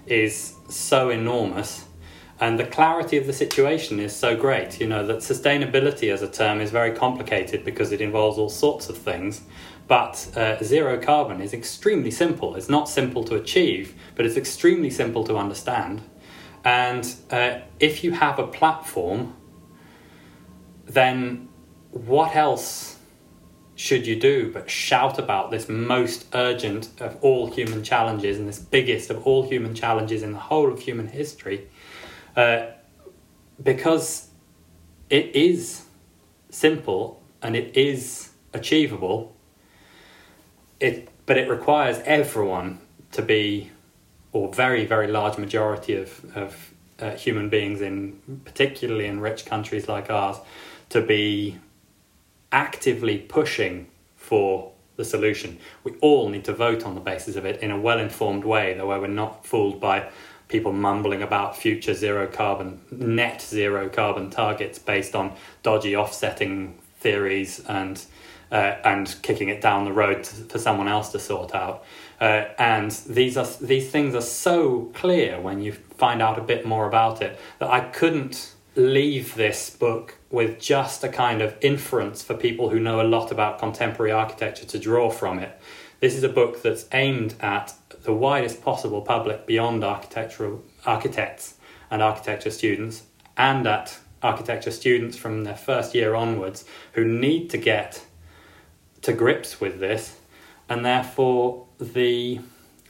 is 0.05 0.55
so 0.67 1.09
enormous 1.09 1.85
and 2.39 2.59
the 2.59 2.65
clarity 2.65 3.15
of 3.15 3.25
the 3.25 3.31
situation 3.31 3.99
is 3.99 4.13
so 4.13 4.35
great. 4.35 4.81
You 4.81 4.87
know 4.87 5.05
that 5.07 5.17
sustainability 5.19 6.11
as 6.11 6.21
a 6.21 6.27
term 6.27 6.59
is 6.59 6.71
very 6.71 6.91
complicated 6.91 7.63
because 7.63 7.91
it 7.91 8.01
involves 8.01 8.37
all 8.37 8.49
sorts 8.49 8.89
of 8.89 8.97
things 8.97 9.43
but 9.87 10.29
uh, 10.35 10.61
zero 10.63 10.99
carbon 10.99 11.41
is 11.41 11.53
extremely 11.53 12.11
simple. 12.11 12.55
It's 12.55 12.69
not 12.69 12.89
simple 12.89 13.23
to 13.25 13.35
achieve 13.35 13.95
but 14.15 14.25
it's 14.25 14.35
extremely 14.35 14.89
simple 14.89 15.23
to 15.25 15.37
understand. 15.37 16.01
And 16.65 17.15
uh, 17.29 17.59
if 17.79 18.03
you 18.03 18.11
have 18.11 18.39
a 18.39 18.47
platform 18.47 19.35
then 20.85 21.47
what 21.91 22.35
else 22.35 22.92
should 23.75 24.05
you 24.05 24.19
do 24.19 24.51
but 24.53 24.69
shout 24.69 25.17
about 25.17 25.49
this 25.49 25.67
most 25.67 26.25
urgent 26.33 26.89
of 27.01 27.17
all 27.21 27.51
human 27.51 27.83
challenges 27.83 28.37
and 28.37 28.47
this 28.47 28.59
biggest 28.59 29.09
of 29.09 29.25
all 29.25 29.47
human 29.47 29.73
challenges 29.73 30.21
in 30.21 30.31
the 30.31 30.39
whole 30.39 30.71
of 30.71 30.79
human 30.79 31.07
history 31.07 31.67
uh, 32.35 32.67
because 33.61 34.29
it 35.09 35.35
is 35.35 35.85
simple 36.49 37.21
and 37.41 37.55
it 37.55 37.75
is 37.77 38.31
achievable. 38.53 39.35
It, 40.79 41.09
but 41.25 41.37
it 41.37 41.49
requires 41.49 41.99
everyone 42.05 42.79
to 43.11 43.21
be, 43.21 43.71
or 44.31 44.51
very 44.53 44.85
very 44.85 45.07
large 45.07 45.37
majority 45.37 45.95
of 45.95 46.35
of 46.35 46.73
uh, 46.99 47.11
human 47.11 47.49
beings 47.49 47.81
in 47.81 48.19
particularly 48.45 49.05
in 49.05 49.19
rich 49.19 49.45
countries 49.45 49.87
like 49.87 50.09
ours, 50.09 50.37
to 50.89 51.01
be 51.01 51.59
actively 52.53 53.17
pushing 53.17 53.87
for 54.15 54.71
the 54.95 55.03
solution. 55.03 55.57
We 55.83 55.93
all 55.99 56.29
need 56.29 56.45
to 56.45 56.53
vote 56.53 56.85
on 56.85 56.95
the 56.95 57.01
basis 57.01 57.35
of 57.35 57.45
it 57.45 57.61
in 57.61 57.71
a 57.71 57.79
well 57.79 57.99
informed 57.99 58.45
way, 58.45 58.73
though 58.75 58.87
where 58.87 59.01
we're 59.01 59.07
not 59.07 59.45
fooled 59.45 59.81
by 59.81 60.09
people 60.47 60.71
mumbling 60.71 61.23
about 61.23 61.57
future 61.57 61.95
zero 61.95 62.27
carbon, 62.27 62.79
net 62.91 63.41
zero 63.41 63.89
carbon 63.89 64.29
targets 64.29 64.77
based 64.77 65.15
on 65.15 65.33
dodgy 65.63 65.95
offsetting 65.95 66.77
theories 66.99 67.59
and 67.67 68.05
uh, 68.51 68.77
and 68.85 69.15
kicking 69.23 69.49
it 69.49 69.61
down 69.61 69.83
the 69.83 69.91
road 69.91 70.23
to, 70.23 70.35
for 70.43 70.59
someone 70.59 70.87
else 70.87 71.09
to 71.09 71.19
sort 71.19 71.55
out. 71.55 71.83
Uh, 72.21 72.45
and 72.59 72.91
these 73.07 73.35
are 73.35 73.47
these 73.59 73.89
things 73.89 74.13
are 74.13 74.21
so 74.21 74.91
clear 74.93 75.41
when 75.41 75.59
you 75.59 75.71
find 75.71 76.21
out 76.21 76.37
a 76.37 76.41
bit 76.41 76.65
more 76.65 76.87
about 76.87 77.21
it 77.21 77.39
that 77.57 77.69
I 77.69 77.79
couldn't 77.79 78.52
leave 78.75 79.35
this 79.35 79.69
book 79.69 80.15
with 80.31 80.59
just 80.59 81.03
a 81.03 81.09
kind 81.09 81.41
of 81.41 81.55
inference 81.61 82.23
for 82.23 82.33
people 82.33 82.69
who 82.69 82.79
know 82.79 83.01
a 83.01 83.03
lot 83.03 83.31
about 83.31 83.59
contemporary 83.59 84.11
architecture 84.11 84.65
to 84.65 84.79
draw 84.79 85.09
from 85.09 85.39
it. 85.39 85.59
This 85.99 86.15
is 86.15 86.23
a 86.23 86.29
book 86.29 86.61
that's 86.61 86.85
aimed 86.91 87.35
at 87.39 87.73
the 88.03 88.13
widest 88.13 88.61
possible 88.63 89.01
public 89.01 89.45
beyond 89.45 89.83
architectural 89.83 90.63
architects 90.85 91.55
and 91.89 92.01
architecture 92.01 92.49
students, 92.49 93.03
and 93.37 93.67
at 93.67 93.99
architecture 94.21 94.71
students 94.71 95.17
from 95.17 95.43
their 95.43 95.55
first 95.55 95.93
year 95.93 96.15
onwards 96.15 96.65
who 96.93 97.05
need 97.05 97.49
to 97.51 97.57
get 97.57 98.05
to 99.01 99.13
grips 99.13 99.61
with 99.61 99.79
this, 99.79 100.17
and 100.67 100.83
therefore 100.83 101.67
the 101.79 102.39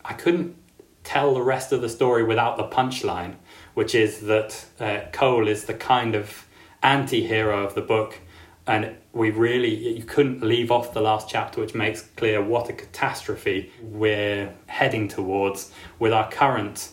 I 0.05 0.13
couldn't 0.13 0.55
tell 1.03 1.33
the 1.33 1.41
rest 1.41 1.71
of 1.71 1.81
the 1.81 1.89
story 1.89 2.23
without 2.23 2.55
the 2.55 2.63
punchline, 2.63 3.35
which 3.73 3.95
is 3.95 4.21
that 4.21 4.65
uh, 4.79 5.01
coal 5.11 5.47
is 5.47 5.65
the 5.65 5.73
kind 5.73 6.15
of 6.15 6.45
anti-hero 6.81 7.65
of 7.65 7.75
the 7.75 7.81
book 7.81 8.19
and 8.65 8.95
we 9.11 9.29
really 9.29 9.97
you 9.97 10.03
couldn't 10.03 10.41
leave 10.41 10.71
off 10.71 10.93
the 10.93 11.01
last 11.01 11.29
chapter 11.29 11.59
which 11.59 11.73
makes 11.73 12.01
clear 12.15 12.41
what 12.41 12.69
a 12.69 12.73
catastrophe 12.73 13.71
we're 13.81 14.53
heading 14.67 15.07
towards 15.07 15.71
with 15.99 16.13
our 16.13 16.29
current 16.29 16.89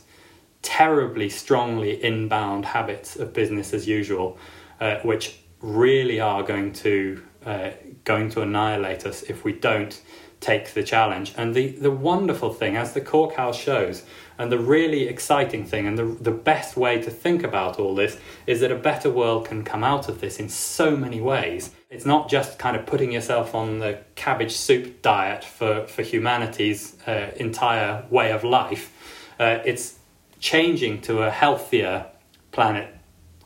terribly 0.62 1.28
strongly 1.28 2.02
inbound 2.02 2.64
habits 2.64 3.16
of 3.16 3.32
business 3.32 3.72
as 3.72 3.86
usual 3.86 4.36
uh, 4.80 4.96
which 5.02 5.40
really 5.60 6.20
are 6.20 6.42
going 6.42 6.72
to 6.72 7.22
uh, 7.44 7.70
going 8.04 8.28
to 8.28 8.42
annihilate 8.42 9.06
us 9.06 9.22
if 9.24 9.44
we 9.44 9.52
don't 9.52 10.02
take 10.40 10.72
the 10.72 10.82
challenge. 10.82 11.34
And 11.36 11.54
the, 11.54 11.68
the 11.68 11.90
wonderful 11.90 12.52
thing, 12.52 12.76
as 12.76 12.94
the 12.94 13.00
Cork 13.00 13.34
House 13.34 13.58
shows, 13.58 14.04
and 14.38 14.50
the 14.50 14.58
really 14.58 15.06
exciting 15.06 15.66
thing, 15.66 15.86
and 15.86 15.98
the, 15.98 16.04
the 16.04 16.30
best 16.30 16.76
way 16.76 17.00
to 17.02 17.10
think 17.10 17.44
about 17.44 17.78
all 17.78 17.94
this, 17.94 18.18
is 18.46 18.60
that 18.60 18.72
a 18.72 18.76
better 18.76 19.10
world 19.10 19.46
can 19.46 19.62
come 19.64 19.84
out 19.84 20.08
of 20.08 20.20
this 20.20 20.40
in 20.40 20.48
so 20.48 20.96
many 20.96 21.20
ways. 21.20 21.70
It's 21.90 22.06
not 22.06 22.30
just 22.30 22.58
kind 22.58 22.74
of 22.74 22.86
putting 22.86 23.12
yourself 23.12 23.54
on 23.54 23.80
the 23.80 23.98
cabbage 24.14 24.52
soup 24.52 25.02
diet 25.02 25.44
for, 25.44 25.86
for 25.86 26.02
humanity's 26.02 26.96
uh, 27.06 27.32
entire 27.36 28.06
way 28.10 28.32
of 28.32 28.42
life. 28.42 28.92
Uh, 29.38 29.58
it's 29.66 29.98
changing 30.38 31.02
to 31.02 31.22
a 31.22 31.30
healthier 31.30 32.06
planet 32.50 32.94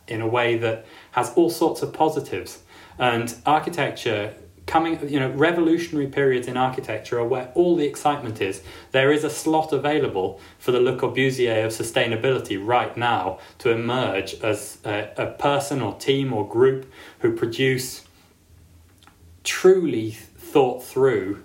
in 0.07 0.21
a 0.21 0.29
way 0.29 0.57
that 0.59 0.87
has 1.13 1.33
all 1.35 1.51
sorts 1.51 1.83
of 1.83 1.93
positives. 1.93 2.63
And 2.99 3.35
architecture 3.45 4.35
coming 4.67 4.99
you 5.09 5.21
know 5.21 5.31
revolutionary 5.31 6.07
periods 6.07 6.49
in 6.49 6.57
architecture 6.57 7.19
are 7.19 7.27
where 7.27 7.51
all 7.55 7.77
the 7.77 7.85
excitement 7.85 8.41
is. 8.41 8.63
There 8.93 9.13
is 9.13 9.25
a 9.25 9.31
slot 9.31 9.73
available 9.73 10.41
for 10.59 10.73
the 10.73 10.81
le 10.81 10.97
corbusier 10.97 11.65
of 11.65 11.73
sustainability 11.73 12.65
right 12.65 12.97
now 12.97 13.39
to 13.59 13.71
emerge 13.71 14.35
as 14.43 14.79
a, 14.85 15.11
a 15.17 15.27
person 15.27 15.83
or 15.83 15.95
team 15.95 16.33
or 16.33 16.49
group 16.49 16.91
who 17.21 17.35
produce 17.35 18.05
truly 19.43 20.11
thought 20.13 20.83
through 20.83 21.45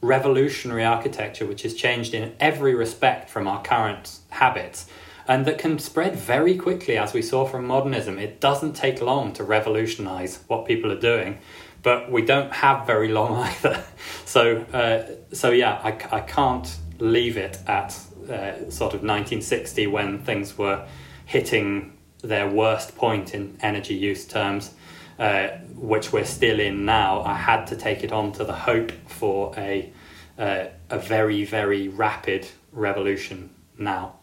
revolutionary 0.00 0.84
architecture 0.84 1.46
which 1.46 1.62
has 1.62 1.74
changed 1.74 2.12
in 2.14 2.34
every 2.40 2.74
respect 2.74 3.30
from 3.30 3.46
our 3.46 3.62
current 3.62 4.18
habits 4.30 4.86
and 5.28 5.46
that 5.46 5.58
can 5.58 5.78
spread 5.78 6.16
very 6.16 6.56
quickly 6.56 6.98
as 6.98 7.12
we 7.12 7.22
saw 7.22 7.46
from 7.46 7.66
modernism. 7.66 8.18
It 8.18 8.40
doesn't 8.40 8.74
take 8.74 9.00
long 9.00 9.32
to 9.34 9.44
revolutionize 9.44 10.40
what 10.48 10.66
people 10.66 10.90
are 10.90 10.98
doing 10.98 11.38
but 11.82 12.10
we 12.10 12.22
don't 12.22 12.52
have 12.52 12.86
very 12.86 13.08
long 13.08 13.36
either. 13.48 13.84
So, 14.24 14.58
uh, 14.72 15.34
so 15.34 15.50
yeah, 15.50 15.80
I, 15.82 16.16
I 16.16 16.20
can't 16.20 16.74
leave 16.98 17.36
it 17.36 17.58
at 17.66 17.98
uh, 18.28 18.70
sort 18.70 18.94
of 18.94 19.02
1960 19.02 19.86
when 19.88 20.18
things 20.20 20.56
were 20.56 20.86
hitting 21.26 21.96
their 22.22 22.48
worst 22.48 22.96
point 22.96 23.34
in 23.34 23.56
energy 23.60 23.94
use 23.94 24.24
terms, 24.26 24.74
uh, 25.18 25.48
which 25.74 26.12
we're 26.12 26.24
still 26.24 26.60
in 26.60 26.84
now. 26.84 27.22
I 27.22 27.34
had 27.34 27.66
to 27.66 27.76
take 27.76 28.04
it 28.04 28.12
on 28.12 28.32
to 28.32 28.44
the 28.44 28.52
hope 28.52 28.92
for 29.08 29.52
a 29.56 29.92
uh, 30.38 30.64
a 30.88 30.98
very 30.98 31.44
very 31.44 31.88
rapid 31.88 32.48
revolution 32.72 33.50
now. 33.76 34.14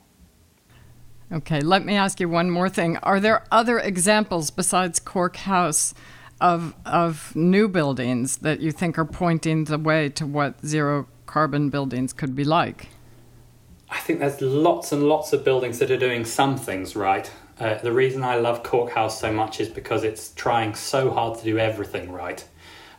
Okay, 1.31 1.61
let 1.61 1.85
me 1.85 1.95
ask 1.95 2.19
you 2.19 2.27
one 2.27 2.49
more 2.49 2.69
thing. 2.69 2.97
Are 2.97 3.19
there 3.19 3.45
other 3.51 3.77
examples 3.77 4.49
besides 4.49 4.99
Cork 4.99 5.35
House? 5.35 5.93
Of 6.41 6.73
of 6.85 7.35
new 7.35 7.67
buildings 7.67 8.37
that 8.37 8.59
you 8.59 8.71
think 8.71 8.97
are 8.97 9.05
pointing 9.05 9.65
the 9.65 9.77
way 9.77 10.09
to 10.09 10.25
what 10.25 10.65
zero 10.65 11.07
carbon 11.25 11.69
buildings 11.69 12.13
could 12.13 12.35
be 12.35 12.43
like? 12.43 12.89
I 13.89 13.99
think 13.99 14.19
there's 14.19 14.41
lots 14.41 14.91
and 14.91 15.03
lots 15.03 15.33
of 15.33 15.43
buildings 15.43 15.79
that 15.79 15.89
are 15.91 15.97
doing 15.97 16.25
some 16.25 16.57
things 16.57 16.95
right. 16.95 17.29
Uh, 17.59 17.77
the 17.79 17.91
reason 17.91 18.23
I 18.23 18.35
love 18.37 18.63
Cork 18.63 18.91
House 18.91 19.19
so 19.19 19.31
much 19.31 19.59
is 19.59 19.67
because 19.67 20.03
it's 20.03 20.33
trying 20.33 20.75
so 20.75 21.11
hard 21.11 21.37
to 21.39 21.43
do 21.43 21.57
everything 21.57 22.11
right. 22.11 22.43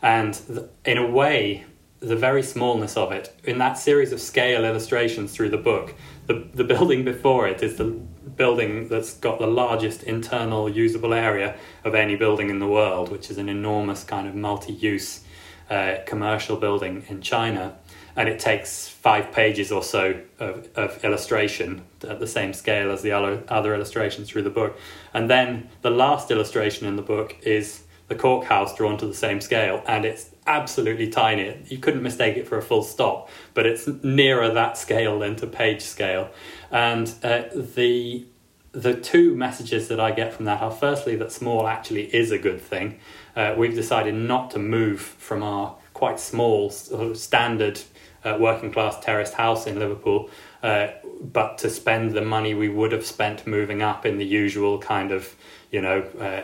And 0.01 0.33
th- 0.33 0.67
in 0.85 0.97
a 0.97 1.09
way, 1.09 1.65
the 2.01 2.15
very 2.15 2.41
smallness 2.41 2.97
of 2.97 3.11
it, 3.11 3.33
in 3.43 3.59
that 3.59 3.77
series 3.77 4.11
of 4.11 4.19
scale 4.19 4.65
illustrations 4.65 5.31
through 5.31 5.49
the 5.49 5.57
book, 5.57 5.93
the, 6.25 6.47
the 6.55 6.63
building 6.63 7.05
before 7.05 7.47
it 7.47 7.61
is 7.61 7.77
the 7.77 7.85
building 7.85 8.87
that's 8.87 9.13
got 9.13 9.37
the 9.37 9.47
largest 9.47 10.01
internal 10.03 10.67
usable 10.67 11.13
area 11.13 11.55
of 11.83 11.93
any 11.93 12.15
building 12.15 12.49
in 12.49 12.57
the 12.57 12.67
world, 12.67 13.09
which 13.11 13.29
is 13.29 13.37
an 13.37 13.47
enormous 13.47 14.03
kind 14.03 14.27
of 14.27 14.33
multi 14.33 14.73
use 14.73 15.23
uh, 15.69 15.97
commercial 16.07 16.57
building 16.57 17.03
in 17.07 17.21
China. 17.21 17.77
And 18.15 18.27
it 18.27 18.39
takes 18.39 18.89
five 18.89 19.31
pages 19.31 19.71
or 19.71 19.83
so 19.83 20.21
of, 20.39 20.67
of 20.75 21.03
illustration 21.05 21.83
at 22.05 22.19
the 22.19 22.27
same 22.27 22.51
scale 22.51 22.91
as 22.91 23.03
the 23.03 23.11
other, 23.11 23.43
other 23.47 23.75
illustrations 23.75 24.27
through 24.27 24.41
the 24.41 24.49
book. 24.49 24.77
And 25.13 25.29
then 25.29 25.69
the 25.81 25.91
last 25.91 26.31
illustration 26.31 26.87
in 26.87 26.95
the 26.95 27.03
book 27.03 27.37
is 27.43 27.83
the 28.07 28.15
cork 28.15 28.45
house 28.45 28.75
drawn 28.75 28.97
to 28.97 29.05
the 29.05 29.13
same 29.13 29.39
scale, 29.39 29.81
and 29.87 30.03
it's 30.03 30.30
absolutely 30.47 31.07
tiny. 31.09 31.57
You 31.67 31.77
couldn't 31.77 32.03
mistake 32.03 32.37
it 32.37 32.47
for 32.47 32.57
a 32.57 32.61
full 32.61 32.83
stop, 32.83 33.29
but 33.53 33.65
it's 33.65 33.87
nearer 34.03 34.51
that 34.53 34.77
scale 34.77 35.19
than 35.19 35.35
to 35.37 35.47
page 35.47 35.81
scale. 35.81 36.29
And 36.71 37.13
uh, 37.23 37.43
the 37.53 38.25
the 38.73 38.93
two 38.93 39.35
messages 39.35 39.89
that 39.89 39.99
I 39.99 40.11
get 40.11 40.33
from 40.33 40.45
that 40.45 40.61
are 40.61 40.71
firstly 40.71 41.17
that 41.17 41.31
small 41.31 41.67
actually 41.67 42.03
is 42.15 42.31
a 42.31 42.37
good 42.37 42.61
thing. 42.61 42.99
Uh, 43.35 43.53
we've 43.57 43.75
decided 43.75 44.15
not 44.15 44.51
to 44.51 44.59
move 44.59 45.01
from 45.01 45.43
our 45.43 45.75
quite 45.93 46.19
small 46.19 46.69
sort 46.69 47.11
of 47.11 47.17
standard 47.17 47.81
uh, 48.23 48.37
working 48.39 48.71
class 48.71 48.97
terraced 49.03 49.33
house 49.33 49.67
in 49.67 49.77
Liverpool, 49.77 50.29
uh, 50.63 50.87
but 51.21 51.57
to 51.57 51.69
spend 51.69 52.11
the 52.11 52.21
money 52.21 52.53
we 52.53 52.69
would 52.69 52.91
have 52.91 53.05
spent 53.05 53.45
moving 53.45 53.81
up 53.81 54.05
in 54.05 54.17
the 54.17 54.25
usual 54.25 54.79
kind 54.79 55.11
of 55.11 55.35
you 55.71 55.81
know 55.81 56.01
uh, 56.19 56.43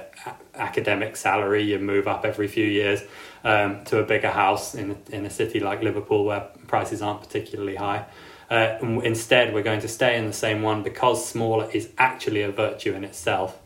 academic 0.56 1.16
salary. 1.16 1.64
You 1.64 1.80
move 1.80 2.08
up 2.08 2.26
every 2.26 2.48
few 2.48 2.66
years 2.66 3.04
um, 3.48 3.84
to 3.86 4.00
a 4.00 4.04
bigger 4.04 4.30
house 4.30 4.76
in 4.76 4.98
in 5.10 5.26
a 5.26 5.30
city 5.30 5.60
like 5.60 5.82
Liverpool 5.82 6.26
where 6.26 6.42
prices 6.68 7.02
aren't 7.02 7.22
particularly 7.22 7.76
high. 7.76 8.06
Uh, 8.50 8.78
instead, 9.04 9.54
we're 9.54 9.64
going 9.64 9.82
to 9.82 9.88
stay 9.88 10.18
in 10.18 10.26
the 10.26 10.34
same 10.34 10.62
one 10.62 10.84
because 10.84 11.26
smaller 11.26 11.70
is 11.72 11.90
actually 11.98 12.42
a 12.42 12.52
virtue 12.52 12.94
in 12.94 13.04
itself. 13.04 13.58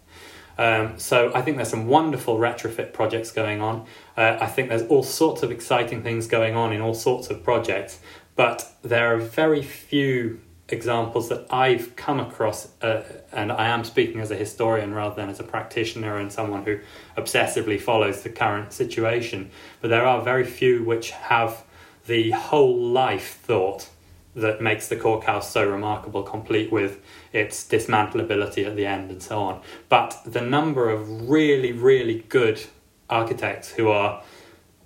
Um, 0.58 1.00
so 1.00 1.32
I 1.34 1.42
think 1.42 1.58
there's 1.58 1.70
some 1.70 1.88
wonderful 1.88 2.38
retrofit 2.38 2.94
projects 2.94 3.32
going 3.32 3.62
on. 3.62 3.86
Uh, 4.16 4.38
I 4.40 4.48
think 4.48 4.70
there's 4.70 4.84
all 4.84 5.04
sorts 5.04 5.44
of 5.44 5.52
exciting 5.52 6.04
things 6.04 6.28
going 6.28 6.56
on 6.56 6.74
in 6.74 6.82
all 6.82 6.94
sorts 6.94 7.30
of 7.30 7.44
projects, 7.44 8.00
but 8.36 8.72
there 8.84 9.16
are 9.16 9.18
very 9.18 9.64
few 9.64 10.40
examples 10.72 11.30
that 11.30 11.46
I've 11.50 11.96
come 11.96 12.20
across, 12.20 12.70
uh, 12.82 13.04
and 13.32 13.52
I 13.52 13.68
am 13.68 13.84
speaking 13.84 14.22
as 14.22 14.32
a 14.32 14.36
historian 14.36 14.94
rather 14.94 15.16
than 15.16 15.30
as 15.30 15.40
a 15.40 15.44
practitioner 15.44 16.18
and 16.18 16.32
someone 16.32 16.64
who 16.64 16.80
obsessively 17.18 17.80
follows 17.80 18.22
the 18.22 18.30
current 18.30 18.74
situation. 18.74 19.52
But 19.82 19.90
there 19.90 20.06
are 20.06 20.22
very 20.22 20.46
few 20.46 20.84
which 20.84 21.12
have 21.12 21.64
the 22.08 22.32
whole 22.32 22.78
life 22.78 23.40
thought 23.44 23.90
that 24.36 24.62
makes 24.62 24.88
the 24.88 24.96
cork 24.96 25.26
house 25.26 25.52
so 25.52 25.70
remarkable, 25.70 26.24
complete 26.24 26.72
with 26.72 27.02
its 27.34 27.68
dismantleability 27.68 28.66
at 28.66 28.76
the 28.76 28.86
end 28.86 29.12
and 29.12 29.22
so 29.22 29.40
on. 29.40 29.62
But 29.90 30.20
the 30.26 30.42
number 30.42 30.90
of 30.90 31.30
really, 31.30 31.74
really 31.74 32.26
good 32.30 32.62
architects 33.10 33.72
who 33.72 33.90
are 33.90 34.24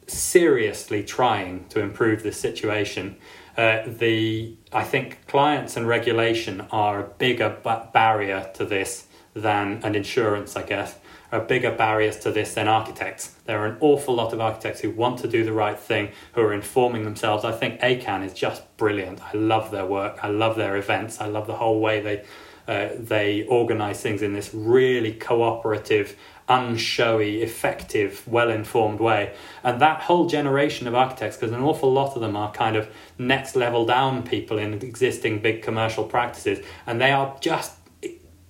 seriously 0.07 1.03
trying 1.03 1.65
to 1.69 1.79
improve 1.79 2.23
this 2.23 2.39
situation. 2.39 3.17
Uh, 3.57 3.83
the 3.85 4.55
I 4.73 4.83
think 4.83 5.27
clients 5.27 5.77
and 5.77 5.87
regulation 5.87 6.67
are 6.71 6.99
a 6.99 7.07
bigger 7.07 7.57
ba- 7.63 7.89
barrier 7.93 8.49
to 8.55 8.65
this 8.65 9.07
than 9.33 9.81
an 9.83 9.95
insurance, 9.95 10.55
I 10.55 10.63
guess 10.63 10.95
are 11.35 11.41
bigger 11.41 11.71
barriers 11.71 12.17
to 12.19 12.31
this 12.31 12.53
than 12.53 12.67
architects. 12.67 13.35
There 13.45 13.59
are 13.59 13.67
an 13.67 13.77
awful 13.79 14.15
lot 14.15 14.33
of 14.33 14.39
architects 14.39 14.81
who 14.81 14.91
want 14.91 15.19
to 15.19 15.27
do 15.27 15.43
the 15.43 15.53
right 15.53 15.79
thing, 15.79 16.11
who 16.33 16.41
are 16.41 16.53
informing 16.53 17.03
themselves. 17.03 17.43
I 17.43 17.51
think 17.51 17.79
ACAN 17.81 18.25
is 18.25 18.33
just 18.33 18.63
brilliant. 18.77 19.21
I 19.21 19.37
love 19.37 19.71
their 19.71 19.85
work. 19.85 20.19
I 20.23 20.29
love 20.29 20.55
their 20.55 20.77
events. 20.77 21.19
I 21.19 21.27
love 21.27 21.47
the 21.47 21.55
whole 21.55 21.79
way 21.79 22.01
they 22.01 22.23
uh, 22.67 22.89
they 22.97 23.45
organize 23.45 24.01
things 24.01 24.23
in 24.23 24.33
this 24.33 24.51
really 24.51 25.13
cooperative, 25.13 26.17
unshowy, 26.47 27.41
effective, 27.41 28.27
well 28.27 28.49
informed 28.49 28.99
way. 28.99 29.33
And 29.63 29.81
that 29.81 30.01
whole 30.01 30.27
generation 30.27 30.87
of 30.87 30.95
architects, 30.95 31.37
because 31.37 31.51
an 31.51 31.63
awful 31.63 31.91
lot 31.91 32.15
of 32.15 32.21
them 32.21 32.35
are 32.35 32.51
kind 32.51 32.75
of 32.75 32.87
next 33.17 33.55
level 33.55 33.85
down 33.85 34.23
people 34.23 34.57
in 34.57 34.73
existing 34.73 35.39
big 35.39 35.63
commercial 35.63 36.03
practices, 36.03 36.63
and 36.85 37.01
they 37.01 37.11
are 37.11 37.35
just 37.41 37.73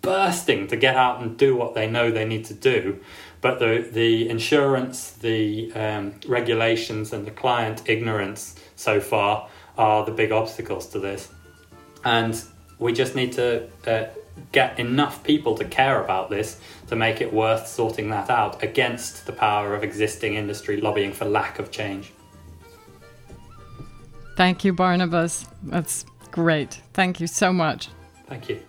bursting 0.01 0.67
to 0.67 0.75
get 0.75 0.95
out 0.95 1.21
and 1.21 1.37
do 1.37 1.55
what 1.55 1.73
they 1.73 1.89
know 1.89 2.11
they 2.11 2.25
need 2.25 2.45
to 2.45 2.53
do. 2.53 2.99
But 3.41 3.59
the, 3.59 3.87
the 3.91 4.29
insurance, 4.29 5.11
the 5.11 5.71
um, 5.73 6.15
regulations, 6.27 7.13
and 7.13 7.25
the 7.25 7.31
client 7.31 7.89
ignorance 7.89 8.55
so 8.75 8.99
far 8.99 9.49
are 9.77 10.05
the 10.05 10.11
big 10.11 10.31
obstacles 10.31 10.87
to 10.89 10.99
this. 10.99 11.29
And 12.03 12.41
we 12.77 12.93
just 12.93 13.15
need 13.15 13.33
to 13.33 13.67
uh, 13.87 14.05
get 14.51 14.79
enough 14.79 15.23
people 15.23 15.55
to 15.55 15.65
care 15.65 16.03
about 16.03 16.29
this 16.29 16.59
to 16.88 16.95
make 16.95 17.21
it 17.21 17.33
worth 17.33 17.67
sorting 17.67 18.09
that 18.09 18.29
out 18.29 18.61
against 18.63 19.25
the 19.25 19.33
power 19.33 19.73
of 19.73 19.83
existing 19.83 20.36
industry 20.36 20.79
lobbying 20.79 21.13
for 21.13 21.25
lack 21.25 21.59
of 21.59 21.71
change. 21.71 22.13
Thank 24.36 24.65
you, 24.65 24.73
Barnabas. 24.73 25.45
That's 25.63 26.05
great. 26.31 26.81
Thank 26.93 27.19
you 27.19 27.27
so 27.27 27.53
much. 27.53 27.89
Thank 28.27 28.49
you. 28.49 28.59